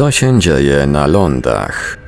Co 0.00 0.10
się 0.10 0.40
dzieje 0.40 0.86
na 0.86 1.06
lądach? 1.06 1.98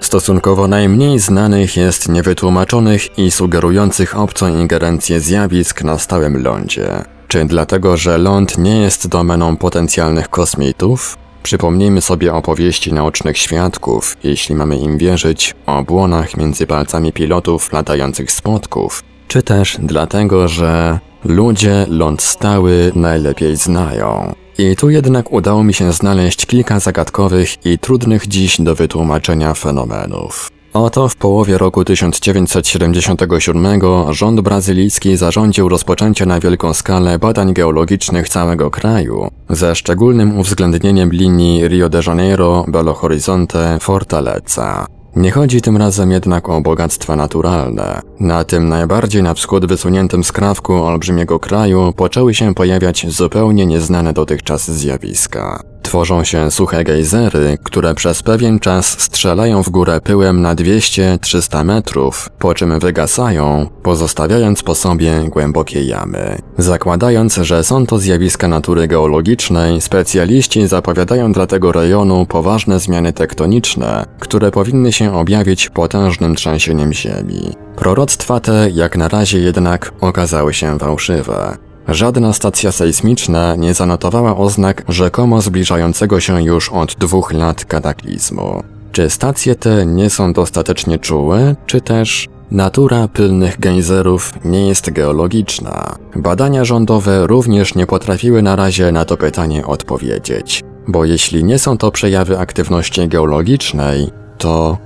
Stosunkowo 0.00 0.68
najmniej 0.68 1.18
znanych 1.18 1.76
jest 1.76 2.08
niewytłumaczonych 2.08 3.18
i 3.18 3.30
sugerujących 3.30 4.18
obcą 4.18 4.48
ingerencję 4.48 5.20
zjawisk 5.20 5.84
na 5.84 5.98
stałym 5.98 6.42
lądzie. 6.42 7.04
Czy 7.28 7.44
dlatego, 7.44 7.96
że 7.96 8.18
ląd 8.18 8.58
nie 8.58 8.80
jest 8.80 9.08
domeną 9.08 9.56
potencjalnych 9.56 10.28
kosmitów? 10.28 11.18
Przypomnijmy 11.42 12.00
sobie 12.00 12.34
opowieści 12.34 12.92
naocznych 12.92 13.38
świadków, 13.38 14.16
jeśli 14.24 14.54
mamy 14.54 14.78
im 14.78 14.98
wierzyć, 14.98 15.54
o 15.66 15.82
błonach 15.82 16.36
między 16.36 16.66
palcami 16.66 17.12
pilotów 17.12 17.72
latających 17.72 18.32
spotków, 18.32 19.02
czy 19.28 19.42
też 19.42 19.76
dlatego, 19.82 20.48
że 20.48 20.98
ludzie 21.24 21.86
ląd 21.88 22.22
stały 22.22 22.92
najlepiej 22.94 23.56
znają. 23.56 24.34
I 24.60 24.76
tu 24.76 24.90
jednak 24.90 25.32
udało 25.32 25.64
mi 25.64 25.74
się 25.74 25.92
znaleźć 25.92 26.46
kilka 26.46 26.80
zagadkowych 26.80 27.66
i 27.66 27.78
trudnych 27.78 28.26
dziś 28.26 28.60
do 28.60 28.74
wytłumaczenia 28.74 29.54
fenomenów. 29.54 30.50
Oto 30.72 31.08
w 31.08 31.16
połowie 31.16 31.58
roku 31.58 31.84
1977 31.84 33.80
rząd 34.10 34.40
brazylijski 34.40 35.16
zarządził 35.16 35.68
rozpoczęcie 35.68 36.26
na 36.26 36.40
wielką 36.40 36.74
skalę 36.74 37.18
badań 37.18 37.54
geologicznych 37.54 38.28
całego 38.28 38.70
kraju, 38.70 39.28
ze 39.50 39.74
szczególnym 39.74 40.38
uwzględnieniem 40.38 41.10
linii 41.12 41.68
Rio 41.68 41.88
de 41.88 42.00
Janeiro, 42.06 42.64
Belo 42.68 42.94
Horizonte, 42.94 43.78
Fortaleza. 43.80 44.99
Nie 45.16 45.30
chodzi 45.30 45.62
tym 45.62 45.76
razem 45.76 46.10
jednak 46.10 46.48
o 46.48 46.60
bogactwa 46.60 47.16
naturalne. 47.16 48.00
Na 48.20 48.44
tym 48.44 48.68
najbardziej 48.68 49.22
na 49.22 49.34
wschód 49.34 49.66
wysuniętym 49.66 50.24
skrawku 50.24 50.72
olbrzymiego 50.74 51.38
kraju 51.38 51.92
poczęły 51.96 52.34
się 52.34 52.54
pojawiać 52.54 53.06
zupełnie 53.08 53.66
nieznane 53.66 54.12
dotychczas 54.12 54.70
zjawiska. 54.70 55.69
Tworzą 55.90 56.24
się 56.24 56.50
suche 56.50 56.84
gejzery, 56.84 57.58
które 57.62 57.94
przez 57.94 58.22
pewien 58.22 58.58
czas 58.58 58.86
strzelają 58.86 59.62
w 59.62 59.68
górę 59.70 60.00
pyłem 60.04 60.42
na 60.42 60.54
200-300 60.54 61.64
metrów, 61.64 62.28
po 62.38 62.54
czym 62.54 62.80
wygasają, 62.80 63.66
pozostawiając 63.82 64.62
po 64.62 64.74
sobie 64.74 65.24
głębokie 65.28 65.82
jamy. 65.82 66.38
Zakładając, 66.58 67.34
że 67.34 67.64
są 67.64 67.86
to 67.86 67.98
zjawiska 67.98 68.48
natury 68.48 68.88
geologicznej, 68.88 69.80
specjaliści 69.80 70.66
zapowiadają 70.66 71.32
dla 71.32 71.46
tego 71.46 71.72
rejonu 71.72 72.26
poważne 72.26 72.80
zmiany 72.80 73.12
tektoniczne, 73.12 74.06
które 74.20 74.50
powinny 74.50 74.92
się 74.92 75.14
objawić 75.14 75.68
potężnym 75.68 76.34
trzęsieniem 76.34 76.92
ziemi. 76.92 77.52
Proroctwa 77.76 78.40
te 78.40 78.70
jak 78.72 78.96
na 78.96 79.08
razie 79.08 79.38
jednak 79.38 79.92
okazały 80.00 80.54
się 80.54 80.78
fałszywe. 80.78 81.69
Żadna 81.90 82.32
stacja 82.32 82.72
sejsmiczna 82.72 83.56
nie 83.56 83.74
zanotowała 83.74 84.36
oznak 84.36 84.84
rzekomo 84.88 85.40
zbliżającego 85.40 86.20
się 86.20 86.42
już 86.42 86.68
od 86.68 86.94
dwóch 86.94 87.32
lat 87.32 87.64
kataklizmu. 87.64 88.62
Czy 88.92 89.10
stacje 89.10 89.54
te 89.54 89.86
nie 89.86 90.10
są 90.10 90.32
dostatecznie 90.32 90.98
czułe, 90.98 91.56
czy 91.66 91.80
też 91.80 92.28
natura 92.50 93.08
pylnych 93.08 93.60
gejzerów 93.60 94.32
nie 94.44 94.68
jest 94.68 94.90
geologiczna? 94.90 95.96
Badania 96.16 96.64
rządowe 96.64 97.26
również 97.26 97.74
nie 97.74 97.86
potrafiły 97.86 98.42
na 98.42 98.56
razie 98.56 98.92
na 98.92 99.04
to 99.04 99.16
pytanie 99.16 99.66
odpowiedzieć. 99.66 100.62
Bo 100.88 101.04
jeśli 101.04 101.44
nie 101.44 101.58
są 101.58 101.78
to 101.78 101.90
przejawy 101.90 102.38
aktywności 102.38 103.08
geologicznej, 103.08 104.10
to 104.38 104.78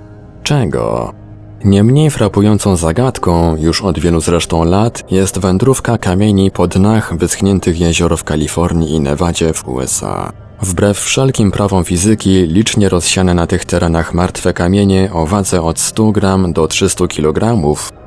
czego? 0.42 1.23
Nie 1.64 1.84
mniej 1.84 2.10
frapującą 2.10 2.76
zagadką, 2.76 3.56
już 3.56 3.82
od 3.82 3.98
wielu 3.98 4.20
zresztą 4.20 4.64
lat, 4.64 5.12
jest 5.12 5.38
wędrówka 5.38 5.98
kamieni 5.98 6.50
po 6.50 6.68
dnach 6.68 7.16
wyschniętych 7.16 7.80
jezior 7.80 8.18
w 8.18 8.24
Kalifornii 8.24 8.94
i 8.94 9.00
Nevadzie 9.00 9.52
w 9.52 9.68
USA. 9.68 10.32
Wbrew 10.62 10.98
wszelkim 10.98 11.50
prawom 11.50 11.84
fizyki, 11.84 12.46
licznie 12.46 12.88
rozsiane 12.88 13.34
na 13.34 13.46
tych 13.46 13.64
terenach 13.64 14.14
martwe 14.14 14.52
kamienie 14.52 15.10
o 15.12 15.26
wadze 15.26 15.62
od 15.62 15.78
100 15.78 16.12
gram 16.12 16.52
do 16.52 16.68
300 16.68 17.06
kg 17.06 17.62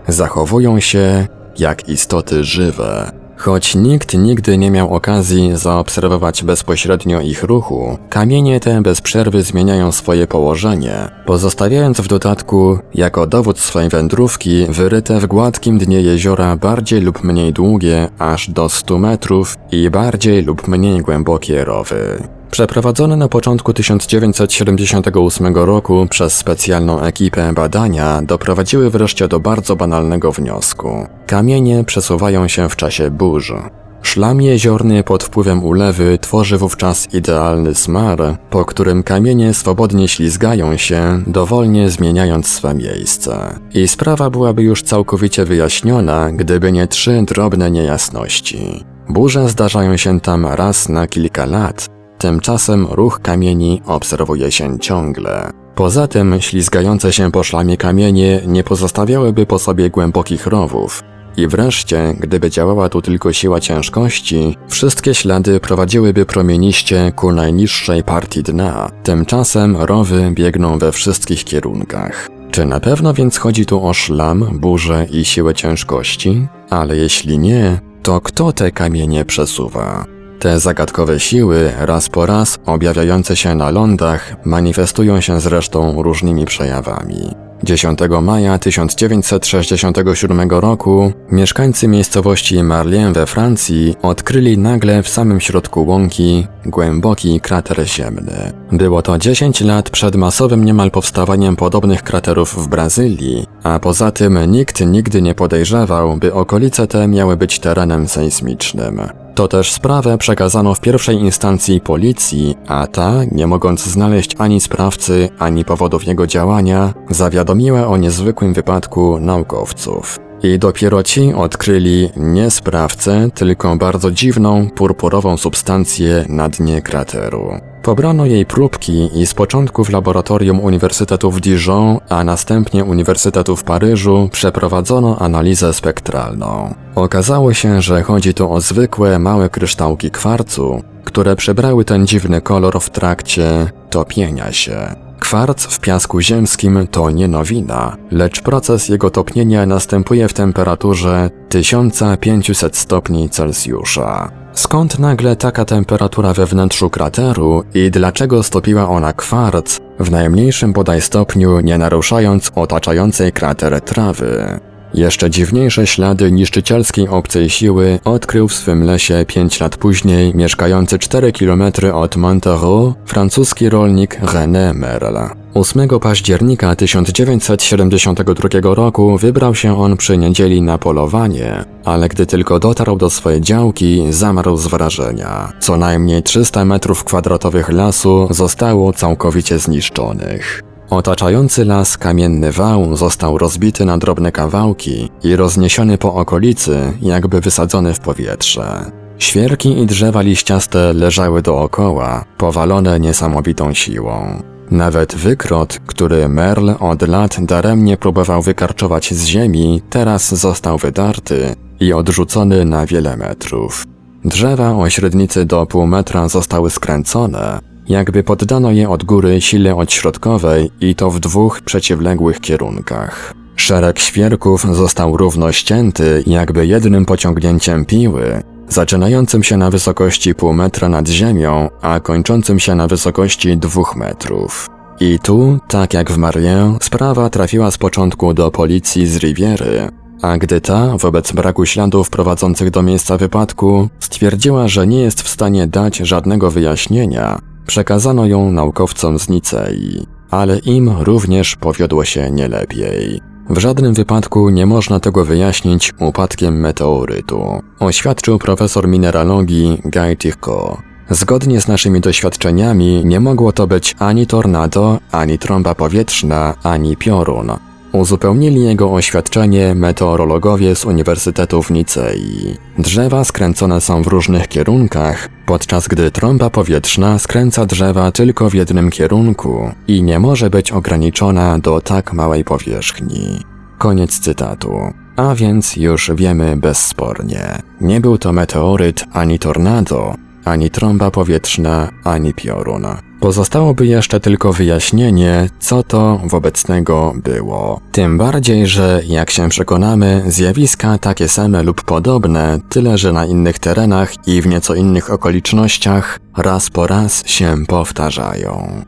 zachowują 0.08 0.80
się 0.80 1.28
jak 1.60 1.90
istoty 1.90 2.44
żywe. 2.44 3.12
Choć 3.38 3.76
nikt 3.76 4.14
nigdy 4.14 4.58
nie 4.58 4.72
miał 4.72 4.94
okazji 4.94 5.52
zaobserwować 5.58 6.44
bezpośrednio 6.44 7.22
ich 7.22 7.44
ruchu, 7.44 7.98
kamienie 8.10 8.60
te 8.60 8.82
bez 8.82 9.02
przerwy 9.02 9.44
zmieniają 9.44 9.92
swoje 9.92 10.28
położenie, 10.28 11.10
pozostawiając 11.26 12.02
w 12.02 12.08
dodatku, 12.08 12.80
jako 12.94 13.28
dowód 13.28 13.60
swojej 13.60 13.90
wędrówki, 13.90 14.66
wyryte 14.70 15.20
w 15.20 15.26
gładkim 15.26 15.78
dnie 15.78 16.02
jeziora 16.02 16.56
bardziej 16.56 17.02
lub 17.02 17.24
mniej 17.24 17.54
długie, 17.54 18.10
aż 18.20 18.50
do 18.50 18.70
100 18.70 18.98
metrów 18.98 19.56
i 19.72 19.90
bardziej 19.90 20.42
lub 20.44 20.68
mniej 20.68 21.02
głębokie 21.02 21.66
rowy. 21.66 22.37
Przeprowadzone 22.52 23.16
na 23.16 23.28
początku 23.28 23.74
1978 23.74 25.56
roku 25.56 26.08
przez 26.10 26.34
specjalną 26.34 27.02
ekipę 27.02 27.54
badania 27.54 28.22
doprowadziły 28.22 28.90
wreszcie 28.90 29.28
do 29.28 29.40
bardzo 29.40 29.76
banalnego 29.76 30.32
wniosku. 30.32 31.08
Kamienie 31.28 31.84
przesuwają 31.84 32.48
się 32.48 32.70
w 32.70 32.76
czasie 32.76 33.12
burz. 33.12 33.54
Szlam 34.02 34.42
jeziorny 34.42 35.04
pod 35.04 35.24
wpływem 35.24 35.64
ulewy 35.64 36.18
tworzy 36.22 36.58
wówczas 36.58 37.14
idealny 37.14 37.76
smar, 37.76 38.20
po 38.50 38.66
którym 38.66 39.04
kamienie 39.04 39.54
swobodnie 39.54 40.08
ślizgają 40.08 40.78
się, 40.78 41.24
dowolnie 41.28 41.90
zmieniając 41.90 42.48
swe 42.48 42.74
miejsce. 42.74 43.60
I 43.74 43.88
sprawa 43.88 44.30
byłaby 44.30 44.64
już 44.64 44.84
całkowicie 44.84 45.46
wyjaśniona, 45.46 46.32
gdyby 46.32 46.72
nie 46.72 46.88
trzy 46.88 47.24
drobne 47.28 47.72
niejasności. 47.72 48.86
Burze 49.10 49.50
zdarzają 49.50 49.98
się 49.98 50.20
tam 50.20 50.46
raz 50.46 50.90
na 50.90 51.08
kilka 51.08 51.46
lat, 51.46 51.97
Tymczasem 52.18 52.88
ruch 52.92 53.20
kamieni 53.22 53.82
obserwuje 53.86 54.52
się 54.52 54.80
ciągle. 54.80 55.52
Poza 55.76 56.08
tym 56.08 56.42
ślizgające 56.42 57.14
się 57.14 57.32
po 57.32 57.44
szlamie 57.44 57.78
kamienie 57.78 58.42
nie 58.48 58.64
pozostawiałyby 58.64 59.46
po 59.46 59.60
sobie 59.60 59.90
głębokich 59.90 60.48
rowów. 60.48 61.04
I 61.38 61.48
wreszcie, 61.48 62.16
gdyby 62.20 62.50
działała 62.50 62.90
tu 62.90 63.02
tylko 63.02 63.34
siła 63.34 63.60
ciężkości, 63.60 64.58
wszystkie 64.68 65.14
ślady 65.14 65.60
prowadziłyby 65.60 66.26
promieniście 66.26 67.12
ku 67.16 67.32
najniższej 67.32 68.04
partii 68.04 68.44
dna. 68.44 68.92
Tymczasem 69.04 69.78
rowy 69.78 70.32
biegną 70.34 70.80
we 70.80 70.92
wszystkich 70.92 71.44
kierunkach. 71.44 72.30
Czy 72.52 72.66
na 72.66 72.80
pewno 72.80 73.14
więc 73.14 73.38
chodzi 73.38 73.66
tu 73.66 73.88
o 73.88 73.94
szlam, 73.94 74.60
burzę 74.60 75.06
i 75.12 75.26
siłę 75.26 75.54
ciężkości? 75.54 76.48
Ale 76.70 76.98
jeśli 76.98 77.40
nie, 77.40 77.80
to 78.04 78.22
kto 78.22 78.54
te 78.54 78.72
kamienie 78.72 79.26
przesuwa? 79.26 80.17
Te 80.40 80.60
zagadkowe 80.60 81.20
siły, 81.20 81.72
raz 81.78 82.10
po 82.10 82.26
raz 82.26 82.60
objawiające 82.66 83.36
się 83.36 83.56
na 83.56 83.72
lądach, 83.72 84.36
manifestują 84.46 85.22
się 85.22 85.40
zresztą 85.40 86.04
różnymi 86.04 86.46
przejawami. 86.46 87.32
10 87.64 88.00
maja 88.22 88.58
1967 88.58 90.50
roku 90.50 91.12
mieszkańcy 91.32 91.88
miejscowości 91.88 92.64
Marlien 92.64 93.14
we 93.14 93.26
Francji 93.26 93.96
odkryli 94.02 94.58
nagle 94.58 95.04
w 95.04 95.10
samym 95.10 95.40
środku 95.40 95.86
łąki 95.86 96.48
głęboki 96.66 97.40
krater 97.40 97.88
ziemny. 97.88 98.54
Było 98.72 99.02
to 99.02 99.18
10 99.18 99.62
lat 99.62 99.90
przed 99.90 100.16
masowym 100.16 100.66
niemal 100.66 100.92
powstawaniem 100.92 101.56
podobnych 101.56 102.04
kraterów 102.04 102.64
w 102.64 102.68
Brazylii, 102.68 103.48
a 103.64 103.80
poza 103.80 104.12
tym 104.12 104.52
nikt 104.52 104.86
nigdy 104.86 105.22
nie 105.22 105.36
podejrzewał, 105.36 106.18
by 106.18 106.34
okolice 106.34 106.88
te 106.88 107.08
miały 107.08 107.38
być 107.38 107.60
terenem 107.60 108.08
sejsmicznym. 108.08 109.27
To 109.38 109.48
też 109.48 109.72
sprawę 109.72 110.18
przekazano 110.18 110.74
w 110.74 110.82
pierwszej 110.82 111.16
instancji 111.16 111.82
policji, 111.82 112.56
a 112.68 112.88
ta, 112.88 113.12
nie 113.32 113.48
mogąc 113.48 113.86
znaleźć 113.86 114.36
ani 114.38 114.62
sprawcy, 114.62 115.30
ani 115.40 115.66
powodów 115.66 116.08
jego 116.08 116.28
działania, 116.28 116.94
zawiadomiła 117.10 117.88
o 117.88 117.98
niezwykłym 117.98 118.54
wypadku 118.54 119.20
naukowców. 119.20 120.20
I 120.44 120.60
dopiero 120.60 121.04
ci 121.04 121.34
odkryli 121.34 122.10
nie 122.16 122.52
sprawcę, 122.52 123.30
tylko 123.34 123.76
bardzo 123.76 124.12
dziwną, 124.12 124.70
purpurową 124.70 125.38
substancję 125.38 126.26
na 126.30 126.50
dnie 126.50 126.82
krateru. 126.82 127.52
Pobrano 127.88 128.26
jej 128.26 128.46
próbki 128.46 129.20
i 129.22 129.26
z 129.26 129.34
początku 129.34 129.84
w 129.84 129.90
laboratorium 129.90 130.60
Uniwersytetu 130.60 131.32
w 131.32 131.40
Dijon, 131.40 132.00
a 132.10 132.24
następnie 132.24 132.86
Uniwersytetu 132.86 133.56
w 133.56 133.64
Paryżu 133.64 134.30
przeprowadzono 134.32 135.20
analizę 135.20 135.74
spektralną. 135.74 136.74
Okazało 136.96 137.54
się, 137.54 137.82
że 137.82 138.04
chodzi 138.04 138.34
tu 138.34 138.54
o 138.54 138.62
zwykłe, 138.62 139.20
małe 139.20 139.50
kryształki 139.50 140.12
kwarcu, 140.12 140.82
które 141.04 141.36
przybrały 141.36 141.86
ten 141.86 142.08
dziwny 142.08 142.42
kolor 142.42 142.82
w 142.82 142.90
trakcie 142.90 143.72
topienia 143.90 144.52
się. 144.52 145.07
Kwarc 145.28 145.66
w 145.66 145.80
piasku 145.80 146.22
ziemskim 146.22 146.88
to 146.92 147.10
nie 147.10 147.28
nowina, 147.28 147.98
lecz 148.12 148.42
proces 148.42 148.90
jego 148.90 149.10
topnienia 149.10 149.66
następuje 149.66 150.28
w 150.28 150.34
temperaturze 150.34 151.30
1500 151.50 152.78
stopni 152.78 153.30
Celsjusza. 153.30 154.32
Skąd 154.54 155.00
nagle 155.00 155.36
taka 155.36 155.66
temperatura 155.66 156.34
we 156.34 156.46
wnętrzu 156.46 156.90
krateru 156.90 157.64
i 157.74 157.92
dlaczego 157.92 158.44
stopiła 158.44 158.90
ona 158.90 159.14
kwarc, 159.14 159.80
w 160.00 160.12
najmniejszym 160.12 160.74
bodaj 160.74 161.02
stopniu 161.02 161.60
nie 161.60 161.78
naruszając 161.78 162.52
otaczającej 162.56 163.32
krater 163.32 163.82
trawy? 163.82 164.60
Jeszcze 164.94 165.30
dziwniejsze 165.30 165.88
ślady 165.88 166.32
niszczycielskiej 166.32 167.08
obcej 167.08 167.50
siły 167.50 168.00
odkrył 168.06 168.48
w 168.48 168.54
swym 168.54 168.84
lesie 168.84 169.26
pięć 169.28 169.60
lat 169.60 169.78
później 169.78 170.36
mieszkający 170.36 171.00
4 171.00 171.32
km 171.32 171.64
od 171.94 172.16
Montereau 172.16 172.94
francuski 173.06 173.70
rolnik 173.70 174.22
René 174.22 174.74
Merle. 174.74 175.30
8 175.54 175.90
października 176.02 176.76
1972 176.76 178.76
roku 178.76 179.18
wybrał 179.18 179.56
się 179.56 179.80
on 179.80 179.98
przy 179.98 180.18
niedzieli 180.18 180.62
na 180.62 180.78
polowanie, 180.78 181.66
ale 181.86 182.10
gdy 182.10 182.26
tylko 182.26 182.60
dotarł 182.60 182.98
do 182.98 183.10
swojej 183.10 183.42
działki, 183.42 184.04
zamarł 184.10 184.58
z 184.58 184.68
wrażenia. 184.68 185.52
Co 185.60 185.78
najmniej 185.78 186.24
300 186.24 186.66
metrów 186.66 187.04
kwadratowych 187.04 187.70
lasu 187.70 188.28
zostało 188.32 188.94
całkowicie 188.94 189.60
zniszczonych. 189.60 190.67
Otaczający 190.90 191.66
las 191.66 191.98
kamienny 191.98 192.52
wał 192.52 192.96
został 192.96 193.38
rozbity 193.38 193.86
na 193.86 193.98
drobne 193.98 194.32
kawałki 194.32 195.10
i 195.24 195.36
rozniesiony 195.36 195.98
po 195.98 196.14
okolicy, 196.14 196.94
jakby 197.02 197.42
wysadzony 197.42 197.94
w 197.94 198.00
powietrze. 198.00 198.92
Świerki 199.20 199.80
i 199.80 199.86
drzewa 199.86 200.22
liściaste 200.22 200.94
leżały 200.94 201.42
dookoła, 201.42 202.26
powalone 202.38 203.00
niesamowitą 203.00 203.74
siłą. 203.74 204.44
Nawet 204.72 205.16
wykrot, 205.16 205.80
który 205.88 206.30
Merl 206.30 206.70
od 206.80 207.08
lat 207.08 207.38
daremnie 207.40 207.98
próbował 207.98 208.42
wykarczować 208.42 209.14
z 209.14 209.26
ziemi, 209.26 209.82
teraz 209.90 210.36
został 210.36 210.78
wydarty 210.78 211.56
i 211.80 211.94
odrzucony 211.94 212.66
na 212.66 212.86
wiele 212.86 213.18
metrów. 213.18 213.86
Drzewa 214.26 214.72
o 214.72 214.90
średnicy 214.90 215.46
do 215.46 215.66
pół 215.66 215.88
metra 215.88 216.28
zostały 216.28 216.70
skręcone, 216.70 217.60
jakby 217.90 218.24
poddano 218.24 218.72
je 218.72 218.90
od 218.90 219.04
góry 219.04 219.42
sile 219.42 219.76
odśrodkowej 219.76 220.72
i 220.82 220.96
to 220.96 221.12
w 221.12 221.20
dwóch 221.20 221.62
przeciwległych 221.62 222.40
kierunkach. 222.40 223.34
Szereg 223.56 224.00
świerków 224.00 224.66
został 224.76 225.18
równo 225.18 225.52
ścięty, 225.52 226.24
jakby 226.28 226.68
jednym 226.68 227.06
pociągnięciem 227.06 227.86
piły, 227.86 228.44
zaczynającym 228.70 229.44
się 229.44 229.58
na 229.58 229.70
wysokości 229.70 230.36
pół 230.36 230.54
metra 230.54 230.90
nad 230.90 231.08
ziemią, 231.08 231.70
a 231.82 232.00
kończącym 232.00 232.60
się 232.60 232.76
na 232.76 232.88
wysokości 232.88 233.58
dwóch 233.58 233.96
metrów. 233.96 234.70
I 235.00 235.20
tu, 235.20 235.60
tak 235.68 235.94
jak 235.94 236.12
w 236.12 236.18
Marien, 236.18 236.78
sprawa 236.82 237.30
trafiła 237.30 237.72
z 237.72 237.78
początku 237.78 238.34
do 238.34 238.52
policji 238.52 239.08
z 239.08 239.18
Riviery, 239.18 239.90
a 240.22 240.38
gdy 240.38 240.62
ta, 240.62 240.98
wobec 240.98 241.32
braku 241.32 241.66
śladów 241.66 242.10
prowadzących 242.10 242.70
do 242.70 242.82
miejsca 242.82 243.18
wypadku, 243.18 243.90
stwierdziła, 244.00 244.68
że 244.68 244.88
nie 244.88 245.02
jest 245.02 245.22
w 245.22 245.30
stanie 245.30 245.68
dać 245.68 245.98
żadnego 245.98 246.52
wyjaśnienia, 246.52 247.40
Przekazano 247.68 248.26
ją 248.26 248.52
naukowcom 248.52 249.20
z 249.20 249.30
Nicei, 249.30 250.06
ale 250.32 250.60
im 250.60 250.90
również 250.90 251.56
powiodło 251.56 252.06
się 252.06 252.32
nie 252.32 252.48
lepiej. 252.48 253.22
W 253.50 253.58
żadnym 253.58 253.94
wypadku 253.94 254.50
nie 254.50 254.66
można 254.66 255.00
tego 255.00 255.26
wyjaśnić 255.26 255.94
upadkiem 256.00 256.60
meteorytu, 256.60 257.62
oświadczył 257.80 258.40
profesor 258.40 258.88
mineralogii 258.88 259.82
Guy 259.86 260.16
Tirko. 260.16 260.82
Zgodnie 261.10 261.62
z 261.62 261.68
naszymi 261.68 262.02
doświadczeniami 262.02 263.06
nie 263.06 263.20
mogło 263.20 263.52
to 263.52 263.68
być 263.68 263.96
ani 264.00 264.28
tornado, 264.28 265.00
ani 265.12 265.40
trąba 265.40 265.76
powietrzna, 265.76 266.56
ani 266.64 266.98
piorun. 266.98 267.52
Uzupełnili 267.92 268.66
jego 268.66 268.94
oświadczenie 268.94 269.76
meteorologowie 269.76 270.76
z 270.76 270.86
Uniwersytetu 270.86 271.64
w 271.64 271.72
Nicei. 271.72 272.58
Drzewa 272.78 273.24
skręcone 273.24 273.82
są 273.82 274.02
w 274.02 274.08
różnych 274.08 274.48
kierunkach, 274.48 275.30
podczas 275.48 275.88
gdy 275.88 276.12
trąba 276.12 276.50
powietrzna 276.50 277.20
skręca 277.20 277.66
drzewa 277.66 278.12
tylko 278.12 278.50
w 278.50 278.54
jednym 278.54 278.90
kierunku 278.90 279.72
i 279.88 280.04
nie 280.04 280.20
może 280.20 280.50
być 280.50 280.72
ograniczona 280.72 281.60
do 281.60 281.82
tak 281.82 282.14
małej 282.14 282.44
powierzchni. 282.44 283.42
Koniec 283.78 284.20
cytatu. 284.20 284.94
A 285.16 285.36
więc 285.36 285.76
już 285.76 286.12
wiemy 286.16 286.58
bezspornie. 286.58 287.62
Nie 287.82 288.02
był 288.02 288.18
to 288.18 288.34
meteoryt 288.34 289.06
ani 289.14 289.40
tornado, 289.40 290.16
ani 290.46 290.70
trąba 290.70 291.12
powietrzna, 291.12 291.90
ani 292.04 292.34
piorun. 292.34 293.07
Pozostałoby 293.20 293.88
jeszcze 293.88 294.20
tylko 294.20 294.54
wyjaśnienie, 294.54 295.50
co 295.60 295.84
to 295.84 296.22
wobec 296.26 296.64
tego 296.64 297.14
było. 297.24 297.82
Tym 297.92 298.18
bardziej, 298.18 298.68
że 298.68 299.02
jak 299.08 299.32
się 299.32 299.50
przekonamy, 299.50 300.24
zjawiska 300.28 300.98
takie 300.98 301.28
same 301.28 301.64
lub 301.64 301.84
podobne, 301.84 302.60
tyle 302.70 302.98
że 302.98 303.14
na 303.14 303.26
innych 303.26 303.60
terenach 303.60 304.28
i 304.28 304.42
w 304.42 304.48
nieco 304.48 304.76
innych 304.76 305.12
okolicznościach, 305.12 306.20
raz 306.38 306.70
po 306.70 306.88
raz 306.88 307.28
się 307.28 307.56
powtarzają. 307.68 308.82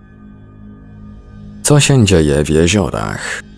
Co 1.64 1.80
się 1.80 2.06
dzieje 2.06 2.44
w 2.44 2.50
jeziorach? 2.50 3.49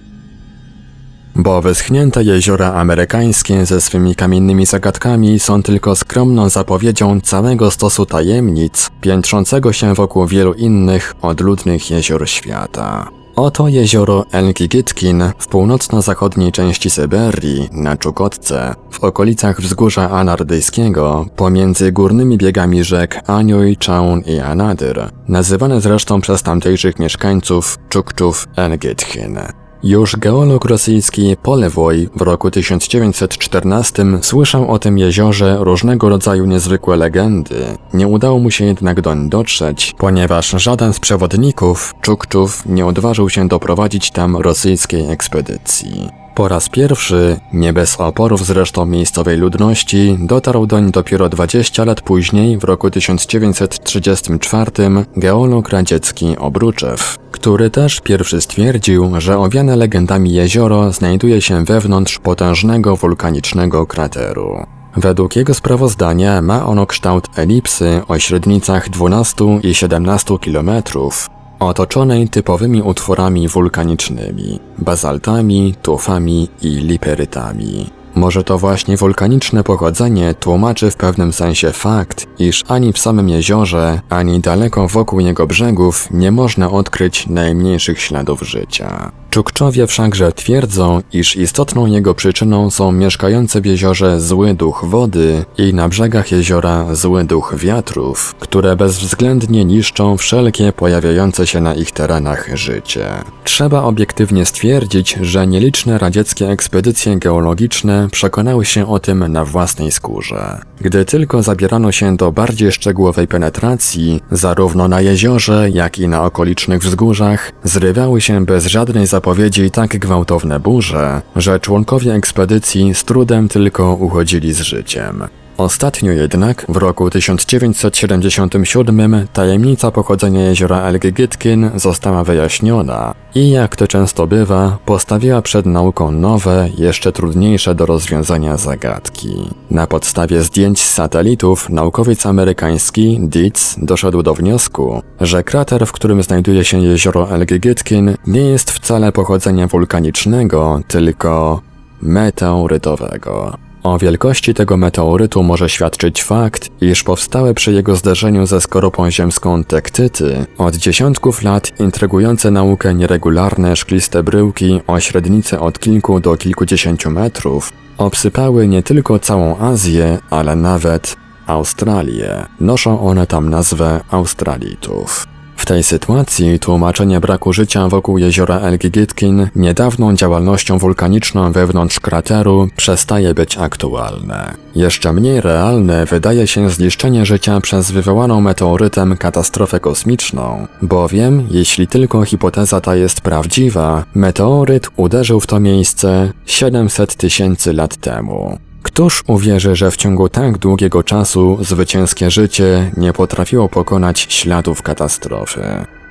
Bo 1.36 1.62
wyschnięte 1.62 2.24
jeziora 2.24 2.74
amerykańskie 2.74 3.66
ze 3.66 3.81
swymi 3.81 4.16
kamiennymi 4.16 4.66
zagadkami 4.66 5.39
są 5.39 5.63
tylko 5.63 5.96
skromną 5.96 6.50
zapowiedzią 6.50 7.22
całego 7.22 7.72
stosu 7.72 8.05
tajemnic, 8.05 8.89
piętrzącego 9.01 9.74
się 9.74 9.94
wokół 9.94 10.27
wielu 10.27 10.53
innych 10.53 11.13
odludnych 11.22 11.91
jezior 11.91 12.29
świata. 12.29 13.08
Oto 13.36 13.67
jezioro 13.67 14.25
Elgigitkin 14.32 15.24
w 15.38 15.48
północno-zachodniej 15.48 16.51
części 16.51 16.89
Syberii, 16.89 17.70
na 17.72 17.98
Czukotce, 17.98 18.75
w 18.91 19.03
okolicach 19.03 19.62
wzgórza 19.62 20.10
Anardyjskiego, 20.10 21.25
pomiędzy 21.36 21.91
górnymi 21.91 22.38
biegami 22.38 22.84
rzek 22.84 23.20
Aniuj, 23.27 23.77
Czaun 23.77 24.22
i 24.22 24.39
Anadyr, 24.39 25.10
nazywane 25.27 25.82
zresztą 25.82 26.22
przez 26.22 26.44
tamtejszych 26.44 27.00
mieszkańców 27.00 27.77
Czukczów 27.89 28.48
Elgitkin. 28.55 29.39
Już 29.83 30.15
geolog 30.15 30.65
rosyjski 30.65 31.38
Polewoj 31.43 32.09
w 32.15 32.21
roku 32.21 32.51
1914 32.51 34.05
słyszał 34.21 34.71
o 34.71 34.79
tym 34.79 34.97
jeziorze 34.97 35.57
różnego 35.59 36.09
rodzaju 36.09 36.45
niezwykłe 36.45 36.97
legendy. 36.97 37.77
Nie 37.93 38.07
udało 38.07 38.39
mu 38.39 38.51
się 38.51 38.65
jednak 38.65 39.01
doń 39.01 39.29
dotrzeć, 39.29 39.93
ponieważ 39.97 40.50
żaden 40.50 40.93
z 40.93 41.00
przewodników, 41.00 41.93
Czukczów, 42.01 42.65
nie 42.65 42.85
odważył 42.85 43.29
się 43.29 43.47
doprowadzić 43.47 44.11
tam 44.11 44.38
rosyjskiej 44.38 45.09
ekspedycji. 45.09 46.21
Po 46.35 46.47
raz 46.47 46.69
pierwszy, 46.69 47.39
nie 47.53 47.73
bez 47.73 48.00
oporów 48.00 48.45
zresztą 48.45 48.85
miejscowej 48.85 49.38
ludności, 49.38 50.17
dotarł 50.19 50.65
doń 50.65 50.91
dopiero 50.91 51.29
20 51.29 51.85
lat 51.85 52.01
później, 52.01 52.57
w 52.57 52.63
roku 52.63 52.91
1934, 52.91 54.71
geolog 55.17 55.69
radziecki 55.69 56.38
Obruczew, 56.38 57.17
który 57.31 57.69
też 57.69 58.01
pierwszy 58.01 58.41
stwierdził, 58.41 59.11
że 59.17 59.38
owiane 59.38 59.75
legendami 59.75 60.33
jezioro 60.33 60.91
znajduje 60.91 61.41
się 61.41 61.65
wewnątrz 61.65 62.19
potężnego 62.19 62.95
wulkanicznego 62.95 63.88
krateru. 63.88 64.65
Według 64.97 65.35
jego 65.35 65.53
sprawozdania 65.53 66.41
ma 66.41 66.65
ono 66.65 66.85
kształt 66.85 67.27
elipsy 67.35 68.01
o 68.07 68.19
średnicach 68.19 68.89
12 68.89 69.45
i 69.63 69.75
17 69.75 70.39
kilometrów, 70.39 71.29
otoczonej 71.62 72.30
typowymi 72.30 72.82
utworami 72.82 73.48
wulkanicznymi, 73.48 74.60
bazaltami, 74.77 75.75
tufami 75.82 76.50
i 76.62 76.68
liperytami. 76.68 77.89
Może 78.15 78.44
to 78.44 78.58
właśnie 78.58 78.98
wulkaniczne 78.98 79.63
pochodzenie 79.63 80.34
tłumaczy 80.34 80.91
w 80.91 80.96
pewnym 80.96 81.34
sensie 81.34 81.72
fakt, 81.72 82.27
iż 82.39 82.63
ani 82.68 82.94
w 82.94 83.00
samym 83.00 83.30
jeziorze, 83.30 84.01
ani 84.10 84.39
daleko 84.39 84.88
wokół 84.88 85.20
jego 85.20 85.48
brzegów 85.48 86.08
nie 86.12 86.32
można 86.32 86.72
odkryć 86.72 87.27
najmniejszych 87.27 88.01
śladów 88.01 88.41
życia. 88.41 89.12
Czukczowie 89.31 89.88
wszakże 89.88 90.31
twierdzą, 90.31 91.01
iż 91.13 91.35
istotną 91.35 91.85
jego 91.85 92.15
przyczyną 92.15 92.69
są 92.69 92.91
mieszkające 92.91 93.61
w 93.61 93.65
jeziorze 93.65 94.21
zły 94.21 94.53
duch 94.53 94.85
wody 94.88 95.45
i 95.57 95.73
na 95.73 95.89
brzegach 95.89 96.31
jeziora 96.31 96.95
zły 96.95 97.23
duch 97.23 97.55
wiatrów, 97.57 98.35
które 98.39 98.75
bezwzględnie 98.75 99.65
niszczą 99.65 100.17
wszelkie 100.17 100.73
pojawiające 100.73 101.47
się 101.47 101.61
na 101.61 101.75
ich 101.75 101.91
terenach 101.91 102.50
życie. 102.53 103.07
Trzeba 103.43 103.83
obiektywnie 103.83 104.45
stwierdzić, 104.45 105.17
że 105.21 105.47
nieliczne 105.47 105.97
radzieckie 105.97 106.50
ekspedycje 106.50 107.17
geologiczne 107.19 108.07
przekonały 108.11 108.65
się 108.65 108.88
o 108.88 109.00
tym 109.00 109.27
na 109.27 109.45
własnej 109.45 109.91
skórze. 109.91 110.61
Gdy 110.81 111.05
tylko 111.05 111.43
zabierano 111.43 111.91
się 111.91 112.17
do 112.17 112.31
bardziej 112.31 112.71
szczegółowej 112.71 113.27
penetracji, 113.27 114.21
zarówno 114.31 114.88
na 114.88 115.01
jeziorze, 115.01 115.69
jak 115.69 116.00
i 116.00 116.07
na 116.07 116.23
okolicznych 116.23 116.81
wzgórzach, 116.81 117.51
zrywały 117.63 118.21
się 118.21 118.45
bez 118.45 118.65
żadnej 118.65 119.07
zapowiedzi 119.22 119.72
tak 119.72 119.98
gwałtowne 120.00 120.60
burze, 120.60 121.22
że 121.36 121.60
członkowie 121.60 122.13
ekspedycji 122.13 122.96
z 122.96 123.04
trudem 123.04 123.50
tylko 123.50 123.96
uchodzili 123.96 124.54
z 124.54 124.60
życiem. 124.60 125.24
Ostatnio 125.62 126.12
jednak, 126.12 126.65
w 126.70 126.77
roku 126.77 127.10
1977, 127.10 129.27
tajemnica 129.34 129.91
pochodzenia 129.91 130.41
jeziora 130.41 130.82
Elgygytkin 130.82 131.72
została 131.75 132.24
wyjaśniona 132.24 133.15
i 133.36 133.50
jak 133.50 133.75
to 133.75 133.88
często 133.88 134.27
bywa, 134.27 134.77
postawiła 134.86 135.41
przed 135.41 135.65
nauką 135.65 136.12
nowe, 136.12 136.70
jeszcze 136.77 137.12
trudniejsze 137.12 137.75
do 137.75 137.86
rozwiązania 137.86 138.58
zagadki. 138.58 139.50
Na 139.72 139.88
podstawie 139.88 140.41
zdjęć 140.41 140.82
z 140.82 140.94
satelitów 140.94 141.70
naukowiec 141.70 142.25
amerykański 142.25 143.20
Dietz 143.22 143.75
doszedł 143.77 144.24
do 144.24 144.34
wniosku, 144.34 145.01
że 145.20 145.44
krater, 145.44 145.88
w 145.88 145.91
którym 145.91 146.24
znajduje 146.24 146.65
się 146.65 146.82
jezioro 146.82 147.32
Elgygytkin, 147.32 148.15
nie 148.27 148.41
jest 148.41 148.72
wcale 148.72 149.12
pochodzenia 149.12 149.68
wulkanicznego, 149.68 150.82
tylko 150.88 151.62
meteorytowego. 152.01 153.71
O 153.83 153.97
wielkości 153.97 154.53
tego 154.53 154.77
meteorytu 154.77 155.43
może 155.43 155.69
świadczyć 155.69 156.23
fakt, 156.23 156.69
iż 156.81 157.03
powstałe 157.03 157.53
przy 157.53 157.71
jego 157.73 157.95
zderzeniu 157.95 158.45
ze 158.45 158.61
skorupą 158.61 159.11
ziemską 159.11 159.63
tektyty 159.63 160.45
od 160.57 160.75
dziesiątków 160.75 161.43
lat 161.43 161.79
intrygujące 161.79 162.51
naukę 162.51 162.93
nieregularne 162.93 163.75
szkliste 163.75 164.23
bryłki 164.23 164.81
o 164.88 165.00
średnicy 165.00 165.59
od 165.59 165.79
kilku 165.79 166.19
do 166.19 166.38
kilkudziesięciu 166.38 167.09
metrów 167.09 167.73
obsypały 167.97 168.67
nie 168.67 168.83
tylko 168.83 169.19
całą 169.19 169.57
Azję, 169.57 170.19
ale 170.29 170.55
nawet 170.55 171.15
Australię. 171.47 172.45
Noszą 172.59 173.01
one 173.01 173.27
tam 173.27 173.50
nazwę 173.50 174.01
Australitów. 174.11 175.27
W 175.62 175.65
tej 175.65 175.84
sytuacji 175.84 176.60
tłumaczenie 176.60 177.20
braku 177.20 177.53
życia 177.53 177.88
wokół 177.88 178.18
jeziora 178.18 178.60
Elgigitkin 178.60 179.48
niedawną 179.56 180.15
działalnością 180.15 180.77
wulkaniczną 180.77 181.51
wewnątrz 181.51 182.00
krateru 182.00 182.68
przestaje 182.75 183.34
być 183.34 183.58
aktualne. 183.58 184.53
Jeszcze 184.75 185.13
mniej 185.13 185.41
realne 185.41 186.06
wydaje 186.06 186.48
się 186.48 186.70
zniszczenie 186.70 187.25
życia 187.25 187.62
przez 187.62 187.91
wywołaną 187.91 188.41
meteorytem 188.41 189.18
katastrofę 189.18 189.80
kosmiczną, 189.80 190.68
bowiem, 190.82 191.48
jeśli 191.51 191.88
tylko 191.88 192.25
hipoteza 192.25 192.82
ta 192.82 192.96
jest 192.96 193.22
prawdziwa, 193.22 194.03
meteoryt 194.13 194.89
uderzył 194.96 195.39
w 195.39 195.48
to 195.48 195.60
miejsce 195.60 196.34
700 196.46 197.15
tysięcy 197.15 197.74
lat 197.74 197.98
temu. 197.98 198.58
Któż 198.83 199.23
uwierzy, 199.27 199.75
że 199.75 199.91
w 199.91 199.97
ciągu 199.97 200.29
tak 200.29 200.57
długiego 200.57 201.03
czasu 201.03 201.57
zwycięskie 201.61 202.31
życie 202.31 202.91
nie 202.97 203.13
potrafiło 203.13 203.69
pokonać 203.69 204.19
śladów 204.29 204.81
katastrofy? 204.81 205.61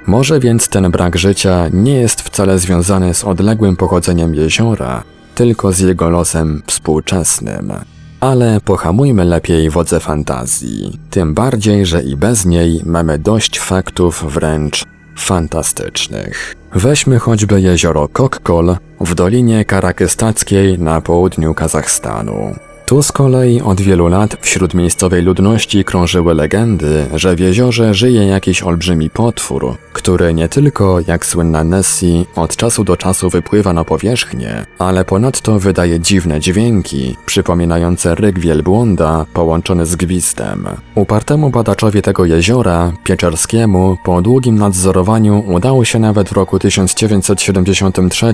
Może 0.07 0.41
więc 0.41 0.69
ten 0.69 0.91
brak 0.91 1.19
życia 1.19 1.69
nie 1.73 1.95
jest 1.95 2.21
wcale 2.21 2.59
związany 2.59 3.15
z 3.15 3.25
odległym 3.25 3.77
pochodzeniem 3.77 4.35
jeziora, 4.35 5.03
tylko 5.35 5.73
z 5.73 5.79
jego 5.79 6.11
losem 6.11 6.63
współczesnym. 6.67 7.73
Ale 8.21 8.61
pohamujmy 8.61 9.25
lepiej 9.25 9.71
wodze 9.71 10.01
fantazji, 10.01 10.99
tym 11.11 11.35
bardziej, 11.35 11.87
że 11.87 12.03
i 12.03 12.17
bez 12.17 12.45
niej 12.45 12.81
mamy 12.85 13.19
dość 13.19 13.61
faktów 13.61 14.25
wręcz 14.33 14.85
fantastycznych. 15.17 16.60
Weźmy 16.75 17.19
choćby 17.19 17.61
jezioro 17.61 18.09
Kokkol 18.09 18.77
w 19.01 19.15
Dolinie 19.15 19.65
Karakystackiej 19.65 20.79
na 20.79 21.01
południu 21.01 21.55
Kazachstanu. 21.55 22.70
Tu 22.91 23.03
z 23.03 23.13
kolei 23.13 23.61
od 23.61 23.81
wielu 23.81 24.09
lat 24.09 24.37
wśród 24.41 24.75
miejscowej 24.75 25.23
ludności 25.23 25.85
krążyły 25.85 26.35
legendy, 26.35 27.07
że 27.15 27.37
w 27.37 27.41
jeziorze 27.41 27.95
żyje 27.95 28.27
jakiś 28.27 28.63
olbrzymi 28.63 29.11
potwór, 29.11 29.77
który 29.93 30.35
nie 30.35 30.49
tylko, 30.49 30.99
jak 31.07 31.27
słynna 31.27 31.65
Nessie, 31.65 32.27
od 32.37 32.57
czasu 32.57 32.85
do 32.85 32.97
czasu 32.97 33.31
wypływa 33.31 33.73
na 33.73 33.85
powierzchnię, 33.85 34.67
ale 34.79 35.05
ponadto 35.05 35.59
wydaje 35.59 36.01
dziwne 36.01 36.41
dźwięki, 36.41 37.17
przypominające 37.27 38.15
ryk 38.15 38.39
wielbłąda 38.39 39.27
połączony 39.35 39.87
z 39.87 39.97
gwizdem. 39.97 40.67
Upartemu 40.95 41.51
badaczowi 41.51 42.03
tego 42.03 42.25
jeziora, 42.25 42.93
Pieczerskiemu, 43.05 43.97
po 44.05 44.23
długim 44.23 44.59
nadzorowaniu 44.59 45.45
udało 45.47 45.85
się 45.85 45.99
nawet 45.99 46.29
w 46.29 46.33
roku 46.33 46.59
1973 46.59 48.33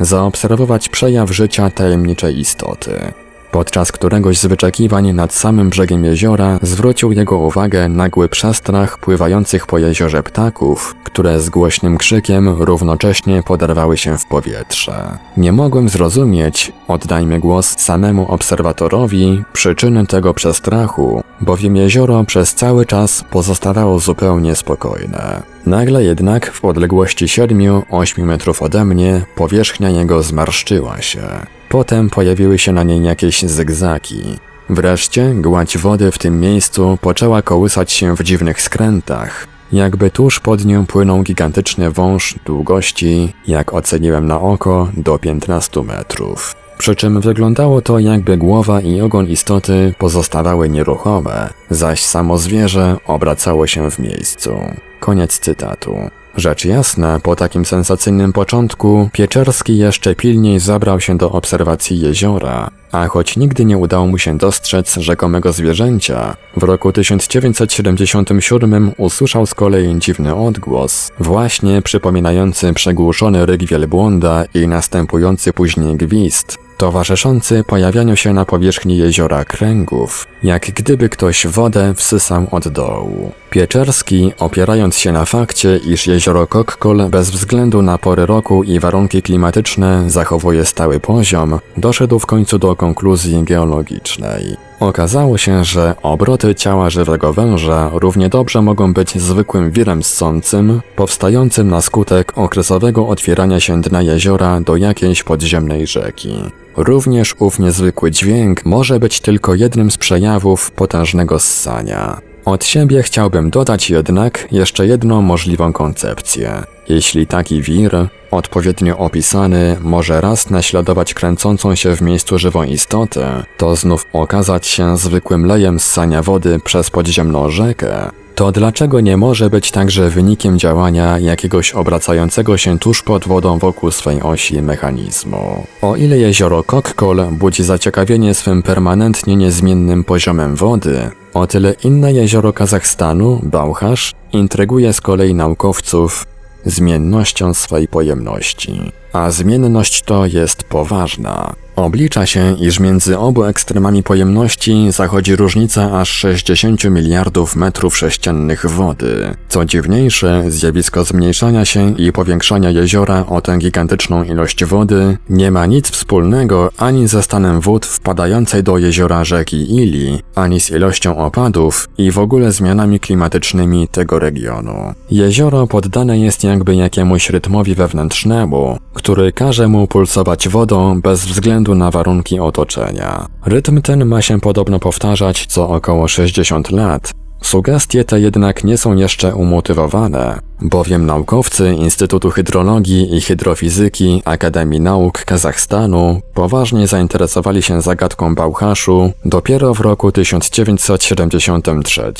zaobserwować 0.00 0.88
przejaw 0.88 1.30
życia 1.30 1.70
tajemniczej 1.70 2.38
istoty. 2.38 3.12
Podczas 3.50 3.92
któregoś 3.92 4.38
z 4.38 4.46
wyczekiwań 4.46 5.12
nad 5.12 5.34
samym 5.34 5.70
brzegiem 5.70 6.04
jeziora 6.04 6.58
zwrócił 6.62 7.12
jego 7.12 7.38
uwagę 7.38 7.88
nagły 7.88 8.28
przestrach 8.28 8.98
pływających 8.98 9.66
po 9.66 9.78
jeziorze 9.78 10.22
ptaków, 10.22 10.94
które 11.04 11.40
z 11.40 11.50
głośnym 11.50 11.98
krzykiem 11.98 12.48
równocześnie 12.48 13.42
poderwały 13.42 13.96
się 13.96 14.18
w 14.18 14.26
powietrze. 14.26 15.18
Nie 15.36 15.52
mogłem 15.52 15.88
zrozumieć, 15.88 16.72
oddajmy 16.88 17.40
głos 17.40 17.78
samemu 17.78 18.32
obserwatorowi, 18.32 19.42
przyczyny 19.52 20.06
tego 20.06 20.34
przestrachu, 20.34 21.22
bowiem 21.40 21.76
jezioro 21.76 22.24
przez 22.24 22.54
cały 22.54 22.86
czas 22.86 23.24
pozostawało 23.30 23.98
zupełnie 23.98 24.56
spokojne. 24.56 25.42
Nagle 25.66 26.04
jednak 26.04 26.52
w 26.52 26.64
odległości 26.64 27.26
7-8 27.26 28.22
metrów 28.22 28.62
ode 28.62 28.84
mnie 28.84 29.22
powierzchnia 29.34 29.90
jego 29.90 30.22
zmarszczyła 30.22 31.02
się. 31.02 31.22
Potem 31.68 32.10
pojawiły 32.10 32.58
się 32.58 32.72
na 32.72 32.82
niej 32.82 33.02
jakieś 33.04 33.42
zygzaki. 33.42 34.22
Wreszcie 34.70 35.34
gładź 35.34 35.78
wody 35.78 36.10
w 36.10 36.18
tym 36.18 36.40
miejscu 36.40 36.98
poczęła 37.00 37.42
kołysać 37.42 37.92
się 37.92 38.16
w 38.16 38.22
dziwnych 38.22 38.62
skrętach. 38.62 39.46
Jakby 39.72 40.10
tuż 40.10 40.40
pod 40.40 40.64
nią 40.64 40.86
płynął 40.86 41.22
gigantyczny 41.22 41.90
wąż 41.90 42.34
długości, 42.44 43.34
jak 43.46 43.74
oceniłem 43.74 44.26
na 44.26 44.40
oko, 44.40 44.88
do 44.96 45.18
15 45.18 45.82
metrów. 45.82 46.54
Przy 46.78 46.96
czym 46.96 47.20
wyglądało 47.20 47.82
to 47.82 47.98
jakby 47.98 48.36
głowa 48.36 48.80
i 48.80 49.00
ogon 49.00 49.26
istoty 49.26 49.94
pozostawały 49.98 50.68
nieruchome, 50.68 51.48
zaś 51.70 52.02
samo 52.02 52.38
zwierzę 52.38 52.96
obracało 53.06 53.66
się 53.66 53.90
w 53.90 53.98
miejscu. 53.98 54.60
Koniec 55.00 55.38
cytatu. 55.38 56.10
Rzecz 56.36 56.64
jasna, 56.64 57.20
po 57.20 57.36
takim 57.36 57.64
sensacyjnym 57.64 58.32
początku, 58.32 59.08
Pieczerski 59.12 59.78
jeszcze 59.78 60.14
pilniej 60.14 60.60
zabrał 60.60 61.00
się 61.00 61.18
do 61.18 61.30
obserwacji 61.30 62.00
jeziora, 62.00 62.70
a 62.92 63.06
choć 63.06 63.36
nigdy 63.36 63.64
nie 63.64 63.78
udało 63.78 64.06
mu 64.06 64.18
się 64.18 64.38
dostrzec 64.38 64.96
rzekomego 64.96 65.52
zwierzęcia, 65.52 66.36
w 66.56 66.62
roku 66.62 66.92
1977 66.92 68.92
usłyszał 68.96 69.46
z 69.46 69.54
kolei 69.54 69.98
dziwny 69.98 70.34
odgłos, 70.34 71.12
właśnie 71.18 71.82
przypominający 71.82 72.72
przegłuszony 72.72 73.46
ryk 73.46 73.64
wielbłąda 73.64 74.44
i 74.54 74.68
następujący 74.68 75.52
później 75.52 75.96
gwizd, 75.96 76.58
towarzyszący 76.80 77.64
pojawianiu 77.64 78.16
się 78.16 78.32
na 78.32 78.44
powierzchni 78.44 78.96
jeziora 78.96 79.44
kręgów, 79.44 80.26
jak 80.42 80.70
gdyby 80.70 81.08
ktoś 81.08 81.46
wodę 81.46 81.94
wsysał 81.94 82.46
od 82.50 82.68
dołu. 82.68 83.32
Pieczerski, 83.50 84.32
opierając 84.38 84.96
się 84.96 85.12
na 85.12 85.24
fakcie, 85.24 85.76
iż 85.76 86.06
jezioro 86.06 86.46
Kokkol 86.46 87.08
bez 87.10 87.30
względu 87.30 87.82
na 87.82 87.98
pory 87.98 88.26
roku 88.26 88.62
i 88.62 88.80
warunki 88.80 89.22
klimatyczne 89.22 90.10
zachowuje 90.10 90.64
stały 90.64 91.00
poziom, 91.00 91.58
doszedł 91.76 92.18
w 92.18 92.26
końcu 92.26 92.58
do 92.58 92.76
konkluzji 92.76 93.44
geologicznej. 93.44 94.69
Okazało 94.80 95.38
się, 95.38 95.64
że 95.64 95.94
obroty 96.02 96.54
ciała 96.54 96.90
żywego 96.90 97.32
węża 97.32 97.90
równie 97.92 98.28
dobrze 98.28 98.62
mogą 98.62 98.92
być 98.92 99.18
zwykłym 99.18 99.70
wirem 99.70 100.02
ssącym, 100.02 100.80
powstającym 100.96 101.68
na 101.68 101.80
skutek 101.80 102.38
okresowego 102.38 103.08
otwierania 103.08 103.60
się 103.60 103.80
dna 103.80 104.02
jeziora 104.02 104.60
do 104.60 104.76
jakiejś 104.76 105.22
podziemnej 105.22 105.86
rzeki. 105.86 106.34
Również 106.76 107.34
ów 107.38 107.58
niezwykły 107.58 108.10
dźwięk 108.10 108.64
może 108.64 109.00
być 109.00 109.20
tylko 109.20 109.54
jednym 109.54 109.90
z 109.90 109.96
przejawów 109.96 110.70
potężnego 110.70 111.38
ssania. 111.38 112.20
Od 112.44 112.64
siebie 112.64 113.02
chciałbym 113.02 113.50
dodać 113.50 113.90
jednak 113.90 114.48
jeszcze 114.52 114.86
jedną 114.86 115.22
możliwą 115.22 115.72
koncepcję. 115.72 116.62
Jeśli 116.88 117.26
taki 117.26 117.62
wir, 117.62 118.08
odpowiednio 118.30 118.98
opisany, 118.98 119.76
może 119.80 120.20
raz 120.20 120.50
naśladować 120.50 121.14
kręcącą 121.14 121.74
się 121.74 121.96
w 121.96 122.00
miejscu 122.00 122.38
żywą 122.38 122.62
istotę, 122.62 123.44
to 123.56 123.76
znów 123.76 124.06
okazać 124.12 124.66
się 124.66 124.96
zwykłym 124.96 125.46
lejem 125.46 125.80
ssania 125.80 126.22
wody 126.22 126.60
przez 126.64 126.90
podziemną 126.90 127.50
rzekę, 127.50 128.10
to 128.40 128.52
dlaczego 128.52 129.00
nie 129.00 129.16
może 129.16 129.50
być 129.50 129.70
także 129.70 130.10
wynikiem 130.10 130.58
działania 130.58 131.18
jakiegoś 131.18 131.72
obracającego 131.72 132.56
się 132.56 132.78
tuż 132.78 133.02
pod 133.02 133.28
wodą 133.28 133.58
wokół 133.58 133.90
swej 133.90 134.22
osi 134.22 134.62
mechanizmu? 134.62 135.66
O 135.82 135.96
ile 135.96 136.18
jezioro 136.18 136.62
Kokkol 136.62 137.26
budzi 137.30 137.64
zaciekawienie 137.64 138.34
swym 138.34 138.62
permanentnie 138.62 139.36
niezmiennym 139.36 140.04
poziomem 140.04 140.56
wody, 140.56 141.10
o 141.34 141.46
tyle 141.46 141.74
inne 141.84 142.12
jezioro 142.12 142.52
Kazachstanu, 142.52 143.40
Bałchasz, 143.42 144.12
intryguje 144.32 144.92
z 144.92 145.00
kolei 145.00 145.34
naukowców 145.34 146.26
zmiennością 146.64 147.54
swej 147.54 147.88
pojemności. 147.88 148.92
A 149.12 149.30
zmienność 149.30 150.02
to 150.02 150.26
jest 150.26 150.64
poważna. 150.64 151.54
Oblicza 151.76 152.26
się, 152.26 152.56
iż 152.60 152.80
między 152.80 153.18
obu 153.18 153.44
ekstremami 153.44 154.02
pojemności 154.02 154.92
zachodzi 154.92 155.36
różnica 155.36 156.00
aż 156.00 156.10
60 156.10 156.84
miliardów 156.84 157.56
metrów 157.56 157.96
sześciennych 157.96 158.66
wody. 158.66 159.34
Co 159.48 159.64
dziwniejsze, 159.64 160.44
zjawisko 160.48 161.04
zmniejszania 161.04 161.64
się 161.64 161.94
i 161.98 162.12
powiększania 162.12 162.70
jeziora 162.70 163.26
o 163.26 163.40
tę 163.40 163.58
gigantyczną 163.58 164.24
ilość 164.24 164.64
wody 164.64 165.18
nie 165.30 165.50
ma 165.50 165.66
nic 165.66 165.90
wspólnego 165.90 166.70
ani 166.76 167.08
ze 167.08 167.22
stanem 167.22 167.60
wód 167.60 167.86
wpadającej 167.86 168.62
do 168.62 168.78
jeziora 168.78 169.24
rzeki 169.24 169.76
Ili, 169.76 170.22
ani 170.34 170.60
z 170.60 170.70
ilością 170.70 171.16
opadów 171.16 171.88
i 171.98 172.10
w 172.10 172.18
ogóle 172.18 172.52
zmianami 172.52 173.00
klimatycznymi 173.00 173.88
tego 173.88 174.18
regionu. 174.18 174.94
Jezioro 175.10 175.66
poddane 175.66 176.18
jest 176.18 176.44
jakby 176.44 176.74
jakiemuś 176.74 177.30
rytmowi 177.30 177.74
wewnętrznemu, 177.74 178.78
który 179.00 179.32
każe 179.32 179.68
mu 179.68 179.86
pulsować 179.86 180.48
wodą 180.48 181.00
bez 181.00 181.24
względu 181.24 181.74
na 181.74 181.90
warunki 181.90 182.40
otoczenia. 182.40 183.26
Rytm 183.46 183.82
ten 183.82 184.06
ma 184.06 184.22
się 184.22 184.40
podobno 184.40 184.78
powtarzać 184.78 185.46
co 185.46 185.68
około 185.68 186.08
60 186.08 186.70
lat, 186.70 187.12
Sugestie 187.42 188.04
te 188.04 188.20
jednak 188.20 188.64
nie 188.64 188.76
są 188.76 188.96
jeszcze 188.96 189.34
umotywowane, 189.34 190.40
bowiem 190.62 191.06
naukowcy 191.06 191.74
Instytutu 191.74 192.30
Hydrologii 192.30 193.16
i 193.16 193.20
Hydrofizyki 193.20 194.22
Akademii 194.24 194.80
Nauk 194.80 195.24
Kazachstanu 195.24 196.20
poważnie 196.34 196.86
zainteresowali 196.86 197.62
się 197.62 197.80
zagadką 197.80 198.34
Bałchaszu 198.34 199.12
dopiero 199.24 199.74
w 199.74 199.80
roku 199.80 200.12
1973. 200.12 202.12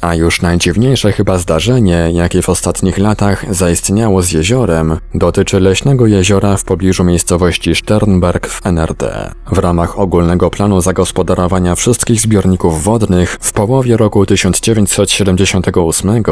A 0.00 0.14
już 0.14 0.42
najdziwniejsze 0.42 1.12
chyba 1.12 1.38
zdarzenie, 1.38 2.10
jakie 2.12 2.42
w 2.42 2.48
ostatnich 2.48 2.98
latach 2.98 3.54
zaistniało 3.54 4.22
z 4.22 4.32
jeziorem, 4.32 4.98
dotyczy 5.14 5.60
leśnego 5.60 6.06
jeziora 6.06 6.56
w 6.56 6.64
pobliżu 6.64 7.04
miejscowości 7.04 7.74
Sternberg 7.74 8.46
w 8.46 8.66
NRD. 8.66 9.30
W 9.52 9.58
ramach 9.58 9.98
ogólnego 9.98 10.50
planu 10.50 10.80
zagospodarowania 10.80 11.74
wszystkich 11.74 12.20
zbiorników 12.20 12.84
wodnych 12.84 13.38
w 13.40 13.52
połowie 13.52 13.96
roku 13.96 14.26
1978 14.26 16.22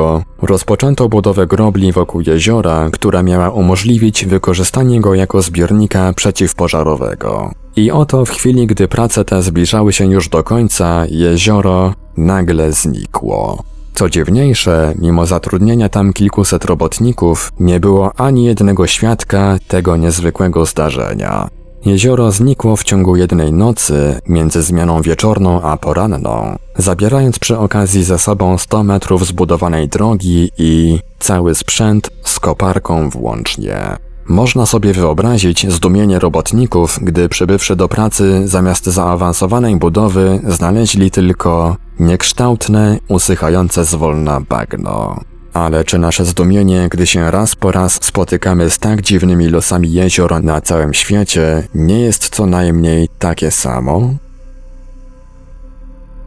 rozpoczęto 0.43 1.09
budowę 1.09 1.40
grobli 1.47 1.93
wokół 1.93 2.21
jeziora, 2.21 2.91
która 2.93 3.23
miała 3.23 3.51
umożliwić 3.51 4.27
wykorzystanie 4.27 5.01
go 5.01 5.15
jako 5.15 5.43
zbiornika 5.43 6.13
przeciwpożarowego. 6.13 7.53
I 7.77 7.91
oto 7.91 8.25
w 8.25 8.31
chwili, 8.31 8.67
gdy 8.67 8.89
prace 8.89 9.25
te 9.25 9.43
zbliżały 9.43 9.93
się 9.93 10.07
już 10.07 10.29
do 10.29 10.43
końca, 10.43 11.07
jezioro 11.11 11.95
nagle 12.17 12.73
znikło. 12.73 13.63
Co 13.95 14.09
dziwniejsze, 14.09 14.95
mimo 14.99 15.27
zatrudnienia 15.27 15.89
tam 15.89 16.13
kilkuset 16.13 16.65
robotników, 16.65 17.53
nie 17.61 17.81
było 17.81 18.13
ani 18.21 18.45
jednego 18.45 18.87
świadka 18.87 19.59
tego 19.69 19.97
niezwykłego 19.97 20.67
zdarzenia. 20.67 21.49
Jezioro 21.85 22.31
znikło 22.33 22.77
w 22.77 22.85
ciągu 22.85 23.17
jednej 23.17 23.53
nocy 23.53 24.21
między 24.27 24.63
zmianą 24.63 25.03
wieczorną 25.03 25.63
a 25.63 25.77
poranną, 25.77 26.59
zabierając 26.77 27.39
przy 27.39 27.59
okazji 27.59 28.05
ze 28.05 28.19
sobą 28.19 28.59
100 28.59 28.85
metrów 28.85 29.27
zbudowanej 29.27 29.89
drogi 29.89 30.51
i 30.59 30.99
cały 31.19 31.55
sprzęt 31.55 32.11
z 32.25 32.41
koparką 32.41 33.11
włącznie. 33.11 33.97
Można 34.29 34.67
sobie 34.67 34.93
wyobrazić 34.93 35.73
zdumienie 35.73 36.19
robotników, 36.19 36.99
gdy 37.03 37.29
przybywszy 37.29 37.77
do 37.77 37.89
pracy 37.89 38.49
zamiast 38.49 38.85
zaawansowanej 38.85 39.77
budowy 39.77 40.41
znaleźli 40.49 41.11
tylko 41.11 41.77
niekształtne, 42.01 42.99
usychające 43.09 43.85
zwolna 43.85 44.41
bagno. 44.41 45.21
Ale 45.53 45.85
czy 45.85 45.99
nasze 45.99 46.25
zdumienie, 46.25 46.89
gdy 46.91 47.07
się 47.07 47.31
raz 47.31 47.55
po 47.55 47.73
raz 47.73 47.99
spotykamy 48.05 48.71
z 48.71 48.79
tak 48.79 49.03
dziwnymi 49.03 49.49
losami 49.49 49.93
jezior 49.93 50.45
na 50.45 50.61
całym 50.61 50.95
świecie, 50.95 51.69
nie 51.75 52.01
jest 52.01 52.29
co 52.29 52.47
najmniej 52.47 53.09
takie 53.19 53.51
samo? 53.51 54.15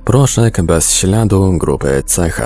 Proszek 0.05 0.61
bez 0.61 0.91
śladu 0.91 1.57
grupy 1.57 2.03
CH 2.07 2.41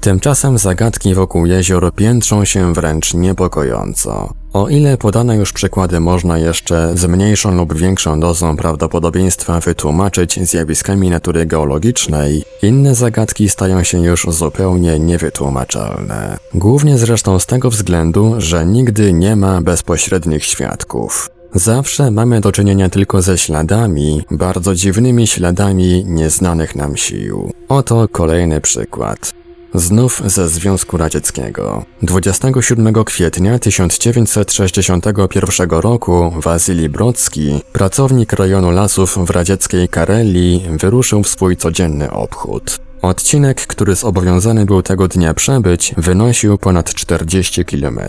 Tymczasem 0.00 0.58
zagadki 0.58 1.14
wokół 1.14 1.46
jezior 1.46 1.94
piętrzą 1.94 2.44
się 2.44 2.74
wręcz 2.74 3.14
niepokojąco. 3.14 4.32
O 4.52 4.68
ile 4.68 4.96
podane 4.96 5.36
już 5.36 5.52
przykłady 5.52 6.00
można 6.00 6.38
jeszcze 6.38 6.92
z 6.96 7.06
mniejszą 7.06 7.56
lub 7.56 7.74
większą 7.74 8.20
dozą 8.20 8.56
prawdopodobieństwa 8.56 9.60
wytłumaczyć 9.60 10.48
zjawiskami 10.48 11.10
natury 11.10 11.46
geologicznej, 11.46 12.44
inne 12.62 12.94
zagadki 12.94 13.48
stają 13.48 13.82
się 13.84 13.98
już 13.98 14.26
zupełnie 14.28 14.98
niewytłumaczalne. 14.98 16.38
Głównie 16.54 16.98
zresztą 16.98 17.38
z 17.38 17.46
tego 17.46 17.70
względu, 17.70 18.34
że 18.38 18.66
nigdy 18.66 19.12
nie 19.12 19.36
ma 19.36 19.60
bezpośrednich 19.62 20.44
świadków. 20.44 21.30
Zawsze 21.54 22.10
mamy 22.10 22.40
do 22.40 22.52
czynienia 22.52 22.88
tylko 22.88 23.22
ze 23.22 23.38
śladami, 23.38 24.22
bardzo 24.30 24.74
dziwnymi 24.74 25.26
śladami 25.26 26.04
nieznanych 26.04 26.76
nam 26.76 26.96
sił. 26.96 27.52
Oto 27.68 28.08
kolejny 28.08 28.60
przykład. 28.60 29.37
Znów 29.74 30.22
ze 30.24 30.48
Związku 30.48 30.96
Radzieckiego. 30.96 31.84
27 32.02 33.04
kwietnia 33.04 33.58
1961 33.58 35.70
roku 35.70 36.32
Wasili 36.36 36.88
Brocki, 36.88 37.60
pracownik 37.72 38.32
rejonu 38.32 38.70
lasów 38.70 39.26
w 39.26 39.30
radzieckiej 39.30 39.88
Karelii, 39.88 40.66
wyruszył 40.70 41.22
w 41.22 41.28
swój 41.28 41.56
codzienny 41.56 42.10
obchód. 42.10 42.78
Odcinek, 43.02 43.66
który 43.66 43.94
zobowiązany 43.94 44.66
był 44.66 44.82
tego 44.82 45.08
dnia 45.08 45.34
przebyć, 45.34 45.94
wynosił 45.96 46.58
ponad 46.58 46.94
40 46.94 47.64
km. 47.64 48.00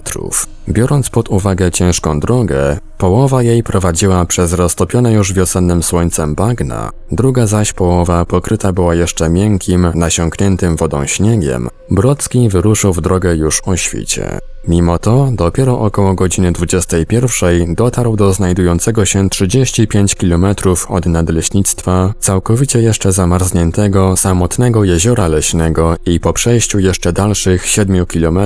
Biorąc 0.69 1.09
pod 1.09 1.29
uwagę 1.29 1.71
ciężką 1.71 2.19
drogę, 2.19 2.77
połowa 2.99 3.43
jej 3.43 3.63
prowadziła 3.63 4.25
przez 4.25 4.53
roztopione 4.53 5.13
już 5.13 5.33
wiosennym 5.33 5.83
słońcem 5.83 6.35
bagna, 6.35 6.89
druga 7.11 7.47
zaś 7.47 7.73
połowa 7.73 8.25
pokryta 8.25 8.73
była 8.73 8.95
jeszcze 8.95 9.29
miękkim, 9.29 9.91
nasiąkniętym 9.95 10.75
wodą 10.75 11.05
śniegiem. 11.05 11.69
Brodski 11.91 12.49
wyruszył 12.49 12.93
w 12.93 13.01
drogę 13.01 13.35
już 13.35 13.61
o 13.65 13.77
świcie. 13.77 14.39
Mimo 14.67 14.99
to, 14.99 15.29
dopiero 15.31 15.79
około 15.79 16.13
godziny 16.13 16.51
21 16.51 17.75
dotarł 17.75 18.15
do 18.15 18.33
znajdującego 18.33 19.05
się 19.05 19.29
35 19.29 20.15
km 20.15 20.45
od 20.89 21.05
nadleśnictwa, 21.05 22.13
całkowicie 22.19 22.81
jeszcze 22.81 23.11
zamarzniętego, 23.11 24.17
samotnego 24.17 24.83
jeziora 24.83 25.27
leśnego 25.27 25.95
i 26.05 26.19
po 26.19 26.33
przejściu 26.33 26.79
jeszcze 26.79 27.13
dalszych 27.13 27.65
7 27.65 28.05
km 28.05 28.39